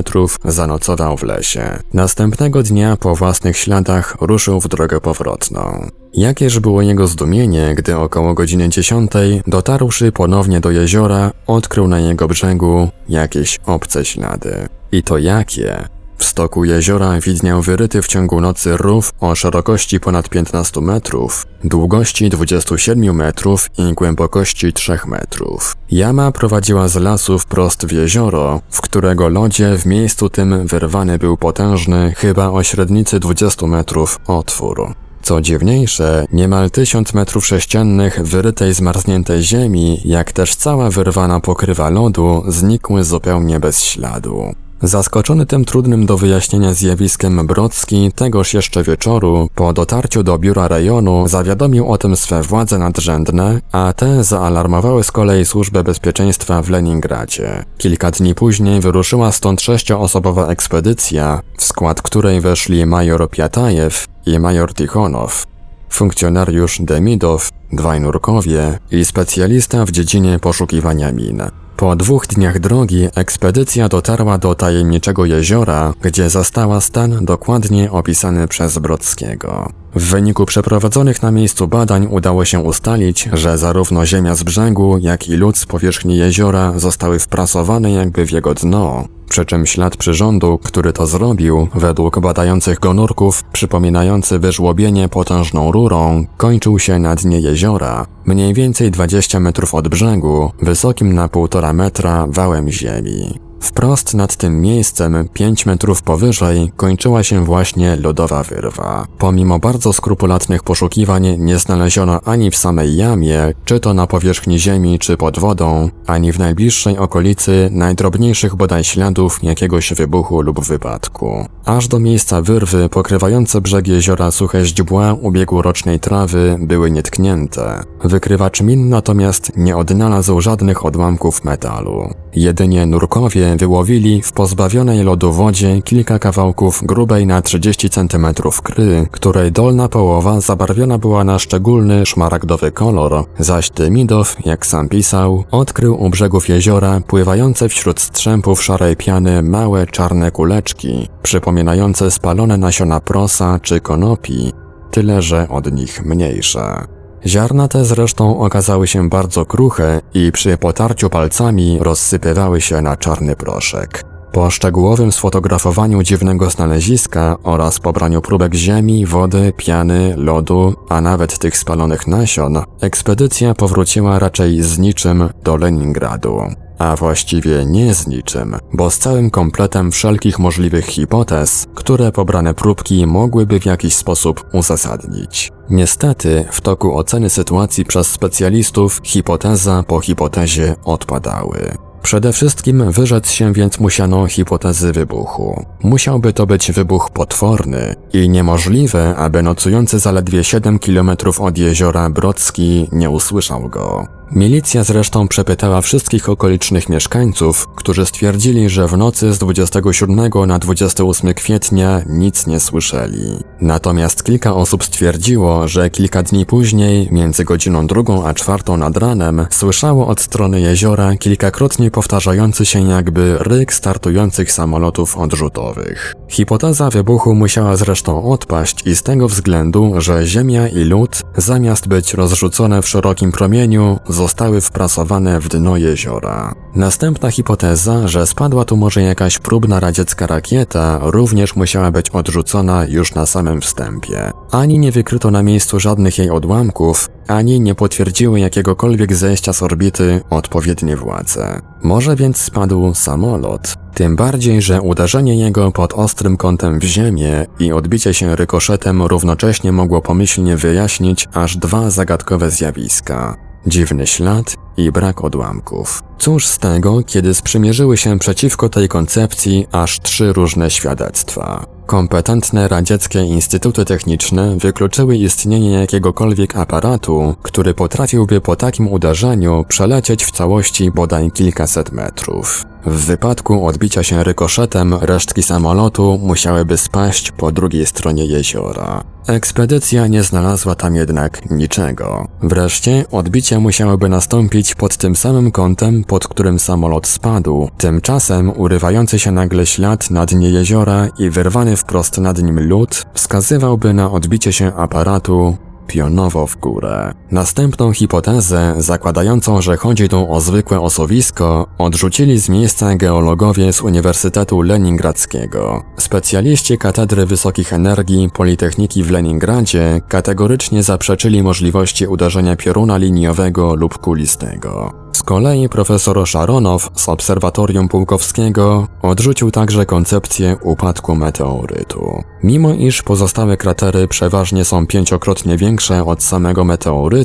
zanocował 0.45 1.17
w 1.17 1.23
lesie. 1.23 1.79
Następnego 1.93 2.63
dnia 2.63 2.97
po 2.97 3.15
własnych 3.15 3.57
śladach 3.57 4.17
ruszył 4.21 4.42
w 4.51 4.67
drogę 4.67 5.01
powrotną. 5.01 5.89
Jakież 6.13 6.59
było 6.59 6.81
jego 6.81 7.07
zdumienie, 7.07 7.75
gdy 7.75 7.97
około 7.97 8.33
godziny 8.33 8.69
10 8.69 9.11
dotarłszy 9.47 10.11
ponownie 10.11 10.59
do 10.59 10.71
jeziora, 10.71 11.31
odkrył 11.47 11.87
na 11.87 11.99
jego 11.99 12.27
brzegu 12.27 12.89
jakieś 13.09 13.59
obce 13.65 14.05
ślady. 14.05 14.67
I 14.91 15.03
to 15.03 15.17
jakie? 15.17 15.87
W 16.23 16.25
stoku 16.25 16.65
jeziora 16.65 17.19
widniał 17.19 17.61
wyryty 17.61 18.01
w 18.01 18.07
ciągu 18.07 18.41
nocy 18.41 18.77
rów 18.77 19.13
o 19.19 19.35
szerokości 19.35 19.99
ponad 19.99 20.29
15 20.29 20.81
metrów, 20.81 21.45
długości 21.63 22.29
27 22.29 23.15
metrów 23.15 23.69
i 23.77 23.93
głębokości 23.93 24.73
3 24.73 24.99
metrów. 25.07 25.75
Jama 25.91 26.31
prowadziła 26.31 26.87
z 26.87 26.95
lasu 26.95 27.39
wprost 27.39 27.85
w 27.85 27.91
jezioro, 27.91 28.61
w 28.69 28.81
którego 28.81 29.29
lodzie 29.29 29.77
w 29.77 29.85
miejscu 29.85 30.29
tym 30.29 30.67
wyrwany 30.67 31.19
był 31.19 31.37
potężny, 31.37 32.13
chyba 32.17 32.49
o 32.49 32.63
średnicy 32.63 33.19
20 33.19 33.67
metrów, 33.67 34.19
otwór. 34.27 34.93
Co 35.21 35.41
dziwniejsze, 35.41 36.25
niemal 36.33 36.71
tysiąc 36.71 37.13
metrów 37.13 37.45
sześciennych 37.45 38.21
wyrytej 38.21 38.73
zmarzniętej 38.73 39.43
ziemi, 39.43 40.01
jak 40.05 40.31
też 40.31 40.55
cała 40.55 40.89
wyrwana 40.89 41.39
pokrywa 41.39 41.89
lodu, 41.89 42.43
znikły 42.47 43.03
zupełnie 43.03 43.59
bez 43.59 43.81
śladu. 43.81 44.55
Zaskoczony 44.83 45.45
tym 45.45 45.65
trudnym 45.65 46.05
do 46.05 46.17
wyjaśnienia 46.17 46.73
zjawiskiem 46.73 47.47
Brocki 47.47 48.11
tegoż 48.15 48.53
jeszcze 48.53 48.83
wieczoru, 48.83 49.49
po 49.55 49.73
dotarciu 49.73 50.23
do 50.23 50.37
biura 50.37 50.67
rejonu, 50.67 51.27
zawiadomił 51.27 51.91
o 51.91 51.97
tym 51.97 52.15
swe 52.15 52.41
władze 52.41 52.77
nadrzędne, 52.77 53.61
a 53.71 53.93
te 53.93 54.23
zaalarmowały 54.23 55.03
z 55.03 55.11
kolei 55.11 55.45
służbę 55.45 55.83
bezpieczeństwa 55.83 56.61
w 56.61 56.69
Leningradzie. 56.69 57.65
Kilka 57.77 58.11
dni 58.11 58.35
później 58.35 58.81
wyruszyła 58.81 59.31
stąd 59.31 59.61
sześcioosobowa 59.61 60.47
ekspedycja, 60.47 61.41
w 61.57 61.63
skład 61.63 62.01
której 62.01 62.41
weszli 62.41 62.85
major 62.85 63.29
Piatajew 63.29 64.07
i 64.25 64.39
major 64.39 64.73
Tichonow, 64.73 65.45
funkcjonariusz 65.93 66.81
Demidow, 66.81 67.49
dwaj 67.71 68.01
nurkowie 68.01 68.79
i 68.91 69.05
specjalista 69.05 69.85
w 69.85 69.91
dziedzinie 69.91 70.39
poszukiwania 70.39 71.11
min. 71.11 71.43
Po 71.77 71.95
dwóch 71.95 72.27
dniach 72.27 72.59
drogi 72.59 73.07
ekspedycja 73.15 73.89
dotarła 73.89 74.37
do 74.37 74.55
tajemniczego 74.55 75.25
jeziora, 75.25 75.93
gdzie 76.01 76.29
zastała 76.29 76.81
stan 76.81 77.25
dokładnie 77.25 77.91
opisany 77.91 78.47
przez 78.47 78.77
Brodskiego. 78.77 79.69
W 79.95 80.03
wyniku 80.03 80.45
przeprowadzonych 80.45 81.21
na 81.21 81.31
miejscu 81.31 81.67
badań 81.67 82.07
udało 82.11 82.45
się 82.45 82.59
ustalić, 82.59 83.29
że 83.33 83.57
zarówno 83.57 84.05
ziemia 84.05 84.35
z 84.35 84.43
brzegu, 84.43 84.97
jak 84.97 85.27
i 85.27 85.35
lód 85.35 85.57
z 85.57 85.65
powierzchni 85.65 86.17
jeziora 86.17 86.79
zostały 86.79 87.19
wprasowane 87.19 87.91
jakby 87.91 88.25
w 88.25 88.31
jego 88.31 88.53
dno, 88.53 89.07
przy 89.33 89.45
czym 89.45 89.65
ślad 89.65 89.97
przyrządu, 89.97 90.57
który 90.63 90.93
to 90.93 91.07
zrobił, 91.07 91.67
według 91.75 92.19
badających 92.19 92.79
go 92.79 92.93
nurków, 92.93 93.43
przypominający 93.43 94.39
wyżłobienie 94.39 95.09
potężną 95.09 95.71
rurą, 95.71 96.25
kończył 96.37 96.79
się 96.79 96.99
na 96.99 97.15
dnie 97.15 97.39
jeziora, 97.39 98.05
mniej 98.25 98.53
więcej 98.53 98.91
20 98.91 99.39
metrów 99.39 99.73
od 99.75 99.87
brzegu, 99.87 100.51
wysokim 100.61 101.13
na 101.13 101.27
półtora 101.27 101.73
metra 101.73 102.27
wałem 102.29 102.69
ziemi. 102.69 103.39
Wprost 103.63 104.13
nad 104.13 104.35
tym 104.35 104.61
miejscem, 104.61 105.29
5 105.33 105.65
metrów 105.65 106.01
powyżej, 106.01 106.71
kończyła 106.77 107.23
się 107.23 107.45
właśnie 107.45 107.95
lodowa 107.95 108.43
wyrwa. 108.43 109.05
Pomimo 109.17 109.59
bardzo 109.59 109.93
skrupulatnych 109.93 110.63
poszukiwań 110.63 111.35
nie 111.39 111.59
znaleziono 111.59 112.21
ani 112.25 112.51
w 112.51 112.57
samej 112.57 112.95
jamie, 112.95 113.53
czy 113.65 113.79
to 113.79 113.93
na 113.93 114.07
powierzchni 114.07 114.59
ziemi, 114.59 114.99
czy 114.99 115.17
pod 115.17 115.39
wodą, 115.39 115.89
ani 116.07 116.31
w 116.31 116.39
najbliższej 116.39 116.97
okolicy 116.97 117.69
najdrobniejszych 117.71 118.55
bodaj 118.55 118.83
śladów 118.83 119.43
jakiegoś 119.43 119.93
wybuchu 119.93 120.41
lub 120.41 120.65
wypadku. 120.65 121.45
Aż 121.65 121.87
do 121.87 121.99
miejsca 121.99 122.41
wyrwy 122.41 122.89
pokrywające 122.89 123.61
brzeg 123.61 123.87
jeziora 123.87 124.31
suche 124.31 124.65
źdźbła 124.65 125.13
ubiegłorocznej 125.13 125.99
trawy 125.99 126.57
były 126.59 126.91
nietknięte. 126.91 127.83
Wykrywacz 128.03 128.61
min 128.61 128.89
natomiast 128.89 129.51
nie 129.57 129.77
odnalazł 129.77 130.41
żadnych 130.41 130.85
odłamków 130.85 131.43
metalu. 131.43 132.09
Jedynie 132.35 132.85
nurkowie 132.85 133.52
wyłowili 133.57 134.21
w 134.21 134.31
pozbawionej 134.31 135.03
lodu 135.03 135.31
wodzie 135.31 135.81
kilka 135.81 136.19
kawałków 136.19 136.83
grubej 136.85 137.25
na 137.25 137.41
30 137.41 137.89
cm 137.89 138.27
kry, 138.63 139.07
której 139.11 139.51
dolna 139.51 139.89
połowa 139.89 140.41
zabarwiona 140.41 140.97
była 140.97 141.23
na 141.23 141.39
szczególny 141.39 142.05
szmaragdowy 142.05 142.71
kolor, 142.71 143.25
zaś 143.39 143.69
Demidow, 143.69 144.35
jak 144.45 144.65
sam 144.65 144.89
pisał, 144.89 145.43
odkrył 145.51 146.03
u 146.03 146.09
brzegów 146.09 146.49
jeziora 146.49 147.01
pływające 147.07 147.69
wśród 147.69 148.01
strzępów 148.01 148.63
szarej 148.63 148.95
piany 148.95 149.41
małe 149.41 149.87
czarne 149.87 150.31
kuleczki, 150.31 151.07
przypominające 151.23 152.11
spalone 152.11 152.57
nasiona 152.57 152.99
prosa 152.99 153.59
czy 153.61 153.79
konopi, 153.79 154.53
tyle 154.91 155.21
że 155.21 155.49
od 155.49 155.71
nich 155.71 156.05
mniejsze. 156.05 156.92
Ziarna 157.27 157.67
te 157.67 157.85
zresztą 157.85 158.39
okazały 158.39 158.87
się 158.87 159.09
bardzo 159.09 159.45
kruche 159.45 160.01
i 160.13 160.31
przy 160.31 160.57
potarciu 160.57 161.09
palcami 161.09 161.79
rozsypywały 161.81 162.61
się 162.61 162.81
na 162.81 162.97
czarny 162.97 163.35
proszek. 163.35 164.03
Po 164.31 164.49
szczegółowym 164.49 165.11
sfotografowaniu 165.11 166.03
dziwnego 166.03 166.49
znaleziska 166.49 167.37
oraz 167.43 167.79
pobraniu 167.79 168.21
próbek 168.21 168.53
ziemi, 168.53 169.05
wody, 169.05 169.53
piany, 169.57 170.13
lodu, 170.17 170.73
a 170.89 171.01
nawet 171.01 171.39
tych 171.39 171.57
spalonych 171.57 172.07
nasion, 172.07 172.63
ekspedycja 172.81 173.53
powróciła 173.53 174.19
raczej 174.19 174.61
z 174.61 174.79
niczym 174.79 175.29
do 175.43 175.57
Leningradu 175.57 176.62
a 176.77 176.95
właściwie 176.95 177.65
nie 177.65 177.93
z 177.93 178.07
niczym, 178.07 178.55
bo 178.73 178.89
z 178.89 178.97
całym 178.97 179.29
kompletem 179.29 179.91
wszelkich 179.91 180.39
możliwych 180.39 180.85
hipotez, 180.85 181.65
które 181.75 182.11
pobrane 182.11 182.53
próbki 182.53 183.07
mogłyby 183.07 183.59
w 183.59 183.65
jakiś 183.65 183.95
sposób 183.95 184.43
uzasadnić. 184.53 185.51
Niestety, 185.69 186.45
w 186.51 186.61
toku 186.61 186.97
oceny 186.97 187.29
sytuacji 187.29 187.85
przez 187.85 188.07
specjalistów 188.07 188.99
hipoteza 189.03 189.83
po 189.87 189.99
hipotezie 189.99 190.75
odpadały. 190.83 191.77
Przede 192.03 192.33
wszystkim 192.33 192.91
wyrzec 192.91 193.31
się 193.31 193.53
więc 193.53 193.79
musiano 193.79 194.27
hipotezy 194.27 194.91
wybuchu. 194.91 195.65
Musiałby 195.83 196.33
to 196.33 196.45
być 196.45 196.71
wybuch 196.71 197.09
potworny 197.09 197.95
i 198.13 198.29
niemożliwe, 198.29 199.15
aby 199.15 199.43
nocujący 199.43 199.99
zaledwie 199.99 200.43
7 200.43 200.79
km 200.79 201.11
od 201.39 201.57
jeziora 201.57 202.09
Brodzki 202.09 202.89
nie 202.91 203.09
usłyszał 203.09 203.69
go. 203.69 204.07
Milicja 204.35 204.83
zresztą 204.83 205.27
przepytała 205.27 205.81
wszystkich 205.81 206.29
okolicznych 206.29 206.89
mieszkańców, 206.89 207.67
którzy 207.75 208.05
stwierdzili, 208.05 208.69
że 208.69 208.87
w 208.87 208.97
nocy 208.97 209.33
z 209.33 209.37
27 209.37 210.29
na 210.47 210.59
28 210.59 211.33
kwietnia 211.33 212.01
nic 212.09 212.47
nie 212.47 212.59
słyszeli. 212.59 213.43
Natomiast 213.61 214.23
kilka 214.23 214.53
osób 214.53 214.83
stwierdziło, 214.83 215.67
że 215.67 215.89
kilka 215.89 216.23
dni 216.23 216.45
później, 216.45 217.07
między 217.11 217.43
godziną 217.43 217.87
drugą 217.87 218.25
a 218.25 218.33
czwartą 218.33 218.77
nad 218.77 218.97
ranem, 218.97 219.45
słyszało 219.49 220.07
od 220.07 220.21
strony 220.21 220.61
jeziora 220.61 221.15
kilkakrotnie 221.15 221.91
powtarzający 221.91 222.65
się 222.65 222.89
jakby 222.89 223.37
ryk 223.39 223.73
startujących 223.73 224.51
samolotów 224.51 225.17
odrzutowych. 225.17 226.15
Hipoteza 226.27 226.89
wybuchu 226.89 227.35
musiała 227.35 227.75
zresztą 227.75 228.31
odpaść 228.31 228.87
i 228.87 228.95
z 228.95 229.03
tego 229.03 229.27
względu, 229.27 229.93
że 229.97 230.27
ziemia 230.27 230.67
i 230.67 230.83
lód, 230.83 231.21
zamiast 231.37 231.87
być 231.87 232.13
rozrzucone 232.13 232.81
w 232.81 232.87
szerokim 232.87 233.31
promieniu, 233.31 233.99
zostały 234.23 234.61
wprasowane 234.61 235.39
w 235.39 235.49
dno 235.49 235.77
jeziora. 235.77 236.55
Następna 236.75 237.31
hipoteza, 237.31 238.07
że 238.07 238.27
spadła 238.27 238.65
tu 238.65 238.77
może 238.77 239.01
jakaś 239.01 239.39
próbna 239.39 239.79
radziecka 239.79 240.27
rakieta, 240.27 240.99
również 241.01 241.55
musiała 241.55 241.91
być 241.91 242.09
odrzucona 242.09 242.85
już 242.85 243.15
na 243.15 243.25
samym 243.25 243.61
wstępie. 243.61 244.31
Ani 244.51 244.79
nie 244.79 244.91
wykryto 244.91 245.31
na 245.31 245.43
miejscu 245.43 245.79
żadnych 245.79 246.17
jej 246.17 246.29
odłamków, 246.29 247.09
ani 247.27 247.59
nie 247.59 247.75
potwierdziły 247.75 248.39
jakiegokolwiek 248.39 249.15
zejścia 249.15 249.53
z 249.53 249.63
orbity 249.63 250.21
odpowiednie 250.29 250.97
władze. 250.97 251.61
Może 251.83 252.15
więc 252.15 252.37
spadł 252.37 252.93
samolot. 252.93 253.75
Tym 253.93 254.15
bardziej, 254.15 254.61
że 254.61 254.81
uderzenie 254.81 255.35
jego 255.35 255.71
pod 255.71 255.93
ostrym 255.93 256.37
kątem 256.37 256.79
w 256.79 256.83
ziemię 256.83 257.45
i 257.59 257.71
odbicie 257.71 258.13
się 258.13 258.35
rykoszetem 258.35 259.01
równocześnie 259.01 259.71
mogło 259.71 260.01
pomyślnie 260.01 260.57
wyjaśnić 260.57 261.27
aż 261.33 261.57
dwa 261.57 261.89
zagadkowe 261.89 262.51
zjawiska 262.51 263.52
dziwny 263.67 264.07
ślad 264.07 264.55
i 264.77 264.91
brak 264.91 265.23
odłamków. 265.23 266.03
Cóż 266.17 266.47
z 266.47 266.57
tego, 266.57 267.03
kiedy 267.03 267.33
sprzymierzyły 267.33 267.97
się 267.97 268.19
przeciwko 268.19 268.69
tej 268.69 268.87
koncepcji 268.87 269.67
aż 269.71 269.99
trzy 269.99 270.33
różne 270.33 270.71
świadectwa. 270.71 271.65
Kompetentne 271.85 272.67
radzieckie 272.67 273.23
instytuty 273.23 273.85
techniczne 273.85 274.57
wykluczyły 274.57 275.17
istnienie 275.17 275.71
jakiegokolwiek 275.71 276.55
aparatu, 276.55 277.35
który 277.41 277.73
potrafiłby 277.73 278.41
po 278.41 278.55
takim 278.55 278.87
uderzeniu 278.87 279.65
przelecieć 279.67 280.25
w 280.25 280.31
całości 280.31 280.91
bodaj 280.91 281.31
kilkaset 281.31 281.91
metrów. 281.91 282.72
W 282.85 283.05
wypadku 283.05 283.67
odbicia 283.67 284.03
się 284.03 284.23
rykoszetem 284.23 284.93
resztki 285.01 285.43
samolotu 285.43 286.19
musiałyby 286.21 286.77
spaść 286.77 287.31
po 287.31 287.51
drugiej 287.51 287.85
stronie 287.85 288.25
jeziora. 288.25 289.03
Ekspedycja 289.27 290.07
nie 290.07 290.23
znalazła 290.23 290.75
tam 290.75 290.95
jednak 290.95 291.51
niczego. 291.51 292.27
Wreszcie 292.41 293.05
odbicia 293.11 293.59
musiałyby 293.59 294.09
nastąpić 294.09 294.75
pod 294.75 294.97
tym 294.97 295.15
samym 295.15 295.51
kątem, 295.51 296.03
pod 296.03 296.27
którym 296.27 296.59
samolot 296.59 297.07
spadł. 297.07 297.69
Tymczasem 297.77 298.51
urywający 298.57 299.19
się 299.19 299.31
nagle 299.31 299.65
ślad 299.65 300.09
na 300.09 300.25
dnie 300.25 300.49
jeziora 300.49 301.07
i 301.19 301.29
wyrwany 301.29 301.75
wprost 301.75 302.17
nad 302.17 302.43
nim 302.43 302.67
lód 302.69 303.05
wskazywałby 303.13 303.93
na 303.93 304.11
odbicie 304.11 304.53
się 304.53 304.73
aparatu 304.73 305.57
pionowo 305.87 306.47
w 306.47 306.57
górę. 306.57 307.13
Następną 307.33 307.93
hipotezę, 307.93 308.75
zakładającą, 308.77 309.61
że 309.61 309.77
chodzi 309.77 310.09
tu 310.09 310.33
o 310.33 310.41
zwykłe 310.41 310.79
osuwisko, 310.79 311.67
odrzucili 311.77 312.39
z 312.39 312.49
miejsca 312.49 312.95
geologowie 312.95 313.73
z 313.73 313.81
Uniwersytetu 313.81 314.61
Leningradzkiego. 314.61 315.83
Specjaliści 315.97 316.77
Katedry 316.77 317.25
Wysokich 317.25 317.73
Energii 317.73 318.29
Politechniki 318.33 319.03
w 319.03 319.11
Leningradzie 319.11 320.01
kategorycznie 320.07 320.83
zaprzeczyli 320.83 321.43
możliwości 321.43 322.07
uderzenia 322.07 322.55
pioruna 322.55 322.97
liniowego 322.97 323.75
lub 323.75 323.97
kulistego. 323.97 325.03
Z 325.13 325.23
kolei 325.23 325.69
profesor 325.69 326.27
Szaronow 326.27 326.89
z 326.95 327.09
Obserwatorium 327.09 327.87
Pułkowskiego 327.87 328.87
odrzucił 329.01 329.51
także 329.51 329.85
koncepcję 329.85 330.57
upadku 330.61 331.15
meteorytu. 331.15 332.23
Mimo 332.43 332.73
iż 332.73 333.03
pozostałe 333.03 333.57
kratery 333.57 334.07
przeważnie 334.07 334.65
są 334.65 334.87
pięciokrotnie 334.87 335.57
większe 335.57 336.05
od 336.05 336.23
samego 336.23 336.63
meteorytu, 336.63 337.22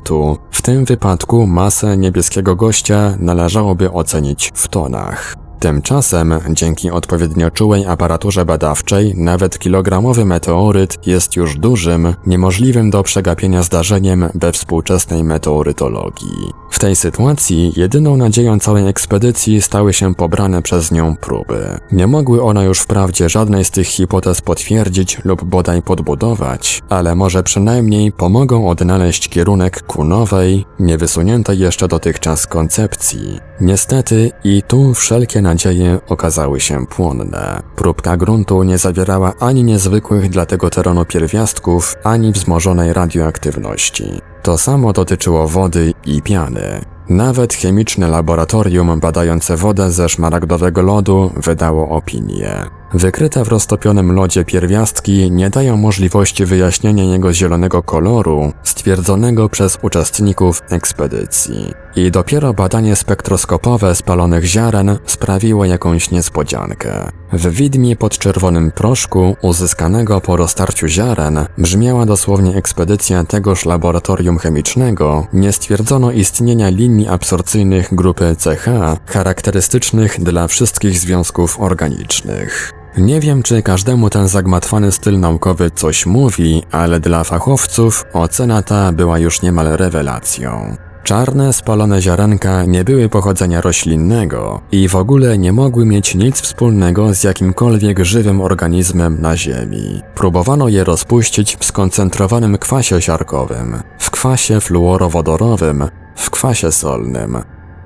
w 0.50 0.62
tym 0.62 0.84
wypadku 0.84 1.46
masę 1.46 1.96
niebieskiego 1.96 2.56
gościa 2.56 3.16
należałoby 3.18 3.92
ocenić 3.92 4.50
w 4.54 4.68
tonach. 4.68 5.47
Tymczasem, 5.61 6.35
dzięki 6.51 6.90
odpowiednio 6.90 7.51
czułej 7.51 7.87
aparaturze 7.87 8.44
badawczej, 8.44 9.14
nawet 9.16 9.59
kilogramowy 9.59 10.25
meteoryt 10.25 11.07
jest 11.07 11.37
już 11.37 11.57
dużym, 11.57 12.14
niemożliwym 12.27 12.90
do 12.90 13.03
przegapienia 13.03 13.62
zdarzeniem 13.62 14.29
we 14.35 14.53
współczesnej 14.53 15.25
meteorytologii. 15.25 16.53
W 16.71 16.79
tej 16.79 16.97
sytuacji 16.97 17.73
jedyną 17.77 18.16
nadzieją 18.16 18.59
całej 18.59 18.88
ekspedycji 18.88 19.62
stały 19.62 19.92
się 19.92 20.14
pobrane 20.14 20.62
przez 20.62 20.92
nią 20.92 21.16
próby. 21.16 21.79
Nie 21.92 22.07
mogły 22.07 22.42
one 22.42 22.64
już 22.64 22.81
wprawdzie 22.81 23.29
żadnej 23.29 23.64
z 23.64 23.71
tych 23.71 23.87
hipotez 23.87 24.40
potwierdzić 24.40 25.18
lub 25.25 25.44
bodaj 25.44 25.83
podbudować, 25.83 26.83
ale 26.88 27.14
może 27.14 27.42
przynajmniej 27.42 28.12
pomogą 28.12 28.68
odnaleźć 28.68 29.29
kierunek 29.29 29.83
ku 29.83 30.05
nowej, 30.05 30.64
niewysuniętej 30.81 31.59
jeszcze 31.59 31.88
dotychczas 31.88 32.47
koncepcji. 32.47 33.40
Niestety 33.61 34.31
i 34.44 34.62
tu 34.62 34.94
wszelkie 34.94 35.42
nadzieje 35.48 36.00
okazały 36.08 36.61
się 36.61 36.87
płonne. 36.87 37.62
Próbka 37.76 38.16
gruntu 38.16 38.62
nie 38.62 38.78
zawierała 38.78 39.32
ani 39.40 39.64
niezwykłych 39.64 40.30
dla 40.30 40.46
tego 40.46 40.70
terenu 40.70 41.04
pierwiastków, 41.04 41.94
ani 42.04 42.32
wzmożonej 42.32 42.92
radioaktywności. 42.92 44.20
To 44.42 44.58
samo 44.58 44.92
dotyczyło 44.92 45.48
wody 45.48 45.94
i 46.06 46.22
piany. 46.22 46.80
Nawet 47.08 47.54
chemiczne 47.54 48.08
laboratorium 48.08 49.00
badające 49.00 49.56
wodę 49.56 49.90
ze 49.90 50.08
szmaragdowego 50.08 50.82
lodu 50.82 51.30
wydało 51.37 51.88
opinię. 51.88 52.78
Wykryte 52.94 53.44
w 53.44 53.48
roztopionym 53.48 54.12
lodzie 54.12 54.44
pierwiastki 54.44 55.31
nie 55.31 55.51
dają 55.51 55.77
możliwości 55.77 56.44
wyjaśnienia 56.44 57.05
jego 57.05 57.33
zielonego 57.33 57.83
koloru 57.83 58.53
stwierdzonego 58.62 59.48
przez 59.48 59.79
uczestników 59.83 60.62
ekspedycji. 60.70 61.72
I 61.96 62.11
dopiero 62.11 62.55
badanie 62.55 62.96
spektroskopowe 62.96 63.94
spalonych 63.94 64.44
ziaren 64.44 64.98
sprawiło 65.07 65.64
jakąś 65.64 66.11
niespodziankę. 66.11 67.11
W 67.33 67.51
widmie 67.51 67.96
pod 67.96 68.18
czerwonym 68.18 68.70
proszku 68.70 69.37
uzyskanego 69.42 70.20
po 70.20 70.37
roztarciu 70.37 70.87
ziaren 70.87 71.46
brzmiała 71.59 72.07
dosłownie 72.07 72.57
ekspedycja 72.57 73.24
tegoż 73.24 73.64
laboratorium 73.64 74.38
chemicznego, 74.38 75.27
nie 75.33 75.53
stwierdzono 75.53 76.11
istnienia 76.11 76.68
linii 76.68 77.09
absorcyjnych 77.09 77.94
grupy 77.94 78.37
CH 78.44 78.66
charakterystycznych 79.07 80.20
dla 80.20 80.46
wszystkich 80.46 80.98
związków 80.98 81.61
organicznych. 81.61 82.78
Nie 83.00 83.20
wiem, 83.20 83.42
czy 83.42 83.62
każdemu 83.62 84.11
ten 84.11 84.28
zagmatwany 84.28 84.92
styl 84.92 85.20
naukowy 85.20 85.70
coś 85.70 86.06
mówi, 86.06 86.62
ale 86.70 87.00
dla 87.00 87.24
fachowców 87.24 88.04
ocena 88.12 88.62
ta 88.62 88.92
była 88.92 89.18
już 89.18 89.42
niemal 89.42 89.66
rewelacją. 89.76 90.76
Czarne, 91.02 91.52
spalone 91.52 92.02
ziarenka 92.02 92.64
nie 92.64 92.84
były 92.84 93.08
pochodzenia 93.08 93.61
roślinnego 93.61 94.61
i 94.72 94.88
w 94.88 94.96
ogóle 94.96 95.38
nie 95.38 95.52
mogły 95.52 95.87
mieć 95.87 96.14
nic 96.14 96.40
wspólnego 96.40 97.14
z 97.14 97.24
jakimkolwiek 97.24 98.04
żywym 98.04 98.40
organizmem 98.40 99.20
na 99.20 99.37
Ziemi. 99.37 100.02
Próbowano 100.14 100.68
je 100.68 100.84
rozpuścić 100.84 101.56
w 101.56 101.64
skoncentrowanym 101.64 102.58
kwasie 102.58 103.02
siarkowym, 103.02 103.82
w 103.98 104.11
kwasie 104.11 104.61
fluorowodorowym, 104.61 105.88
w 106.16 106.30
kwasie 106.30 106.72
solnym. 106.72 107.38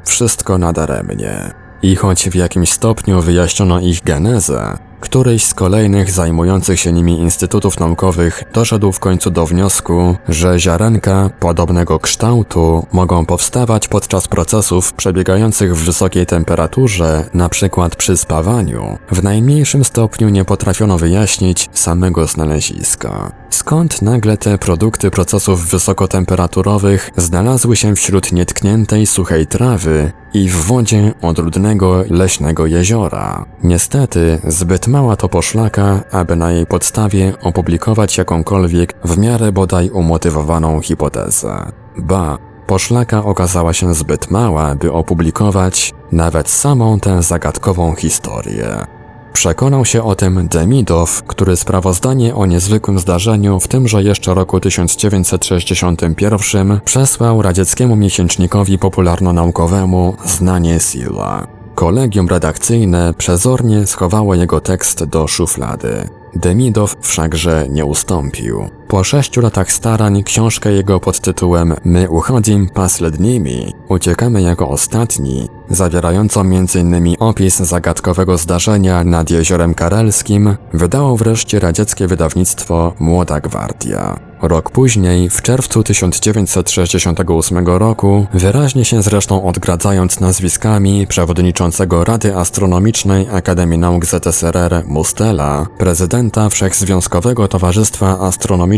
Wszystko 0.04 0.58
nadaremnie. 0.58 1.50
I 1.82 1.96
choć 1.96 2.30
w 2.30 2.34
jakimś 2.34 2.72
stopniu 2.72 3.20
wyjaśniono 3.20 3.80
ich 3.80 4.02
genezę, 4.02 4.78
Któryś 5.02 5.44
z 5.44 5.54
kolejnych 5.54 6.10
zajmujących 6.10 6.80
się 6.80 6.92
nimi 6.92 7.18
instytutów 7.18 7.80
naukowych 7.80 8.44
doszedł 8.52 8.92
w 8.92 9.00
końcu 9.00 9.30
do 9.30 9.46
wniosku, 9.46 10.16
że 10.28 10.58
ziarenka 10.58 11.30
podobnego 11.40 11.98
kształtu 11.98 12.86
mogą 12.92 13.26
powstawać 13.26 13.88
podczas 13.88 14.28
procesów 14.28 14.92
przebiegających 14.92 15.76
w 15.76 15.84
wysokiej 15.84 16.26
temperaturze, 16.26 17.24
np. 17.34 17.88
przy 17.98 18.16
spawaniu. 18.16 18.98
W 19.12 19.22
najmniejszym 19.22 19.84
stopniu 19.84 20.28
nie 20.28 20.44
potrafiono 20.44 20.98
wyjaśnić 20.98 21.70
samego 21.72 22.26
znaleziska. 22.26 23.41
Skąd 23.52 24.02
nagle 24.02 24.36
te 24.36 24.58
produkty 24.58 25.10
procesów 25.10 25.66
wysokotemperaturowych 25.70 27.10
znalazły 27.16 27.76
się 27.76 27.94
wśród 27.94 28.32
nietkniętej 28.32 29.06
suchej 29.06 29.46
trawy 29.46 30.12
i 30.34 30.48
w 30.48 30.56
wodzie 30.56 31.14
odludnego 31.22 32.04
leśnego 32.10 32.66
jeziora? 32.66 33.44
Niestety, 33.62 34.38
zbyt 34.46 34.88
mała 34.88 35.16
to 35.16 35.28
poszlaka, 35.28 36.00
aby 36.10 36.36
na 36.36 36.52
jej 36.52 36.66
podstawie 36.66 37.32
opublikować 37.42 38.18
jakąkolwiek 38.18 38.94
w 39.04 39.18
miarę 39.18 39.52
bodaj 39.52 39.90
umotywowaną 39.90 40.80
hipotezę. 40.80 41.72
Ba, 41.98 42.38
poszlaka 42.66 43.24
okazała 43.24 43.72
się 43.72 43.94
zbyt 43.94 44.30
mała, 44.30 44.74
by 44.74 44.92
opublikować 44.92 45.94
nawet 46.12 46.50
samą 46.50 47.00
tę 47.00 47.22
zagadkową 47.22 47.94
historię. 47.94 48.86
Przekonał 49.32 49.84
się 49.84 50.02
o 50.02 50.14
tym 50.14 50.48
Demidow, 50.48 51.22
który 51.22 51.56
sprawozdanie 51.56 52.34
o 52.34 52.46
niezwykłym 52.46 52.98
zdarzeniu 52.98 53.60
w 53.60 53.68
tymże 53.68 54.02
jeszcze 54.02 54.34
roku 54.34 54.60
1961 54.60 56.80
przesłał 56.84 57.42
radzieckiemu 57.42 57.96
miesięcznikowi 57.96 58.78
popularno-naukowemu 58.78 60.14
Znanie 60.24 60.80
Sila. 60.80 61.46
Kolegium 61.74 62.28
redakcyjne 62.28 63.14
przezornie 63.18 63.86
schowało 63.86 64.34
jego 64.34 64.60
tekst 64.60 65.04
do 65.04 65.28
szuflady. 65.28 66.08
Demidow 66.34 66.96
wszakże 67.00 67.66
nie 67.70 67.84
ustąpił. 67.84 68.68
Po 68.92 69.04
sześciu 69.04 69.40
latach 69.40 69.72
starań 69.72 70.22
książkę 70.22 70.72
jego 70.72 71.00
pod 71.00 71.20
tytułem 71.20 71.74
My 71.84 72.10
uchodzim 72.10 72.68
paslednimi, 72.68 73.72
uciekamy 73.88 74.42
jako 74.42 74.68
ostatni, 74.68 75.48
zawierającą 75.70 76.40
m.in. 76.40 77.14
opis 77.18 77.56
zagadkowego 77.56 78.38
zdarzenia 78.38 79.04
nad 79.04 79.30
Jeziorem 79.30 79.74
Karelskim, 79.74 80.56
wydało 80.72 81.16
wreszcie 81.16 81.60
radzieckie 81.60 82.06
wydawnictwo 82.06 82.94
Młoda 82.98 83.40
Gwardia. 83.40 84.32
Rok 84.42 84.70
później, 84.70 85.30
w 85.30 85.42
czerwcu 85.42 85.82
1968 85.82 87.66
roku, 87.66 88.26
wyraźnie 88.34 88.84
się 88.84 89.02
zresztą 89.02 89.44
odgradzając 89.44 90.20
nazwiskami 90.20 91.06
przewodniczącego 91.06 92.04
Rady 92.04 92.36
Astronomicznej 92.36 93.28
Akademii 93.32 93.78
Nauk 93.78 94.06
ZSRR 94.06 94.82
Mustela, 94.86 95.66
prezydenta 95.78 96.48
Wszechzwiązkowego 96.48 97.48
Towarzystwa 97.48 98.18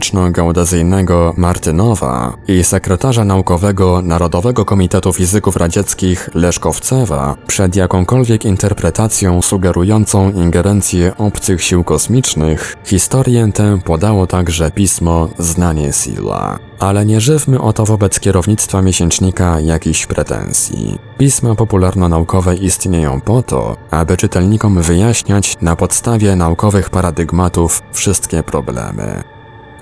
Astronomiczno-Geodezyjnego 0.05 1.35
Martynowa 1.37 2.37
i 2.49 2.65
sekretarza 2.65 3.25
naukowego 3.25 4.03
Narodowego 4.03 4.65
Komitetu 4.65 5.13
Fizyków 5.13 5.57
Radzieckich 5.57 6.31
Leszkowcewa, 6.35 7.37
przed 7.47 7.77
jakąkolwiek 7.77 8.45
interpretacją 8.45 9.43
sugerującą 9.43 10.33
ingerencję 10.33 11.13
obcych 11.19 11.63
sił 11.63 11.85
kosmicznych, 11.85 12.77
historię 12.85 13.49
tę 13.55 13.79
podało 13.85 14.27
także 14.27 14.71
pismo 14.71 15.29
znanie 15.39 15.93
Sila. 15.93 16.59
Ale 16.79 17.07
nie 17.07 17.21
żywmy 17.21 17.61
oto 17.61 17.85
wobec 17.85 18.21
kierownictwa 18.21 18.83
miesięcznika 18.83 19.61
jakichś 19.61 20.07
pretensji. 20.07 20.99
Pisma 21.19 21.55
popularno-naukowe 21.55 22.55
istnieją 22.55 23.21
po 23.21 23.43
to, 23.43 23.77
aby 23.91 24.17
czytelnikom 24.17 24.83
wyjaśniać 24.83 25.55
na 25.63 25.77
podstawie 25.77 26.37
naukowych 26.37 26.91
paradygmatów 26.91 27.83
wszystkie 27.93 28.43
problemy. 28.43 29.34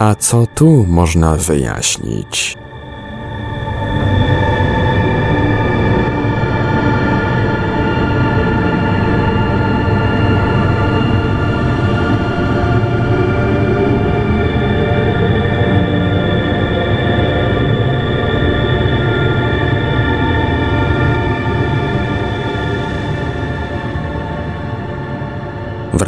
A 0.02 0.14
co 0.14 0.46
tu 0.46 0.84
można 0.88 1.36
wyjaśnić? 1.36 2.56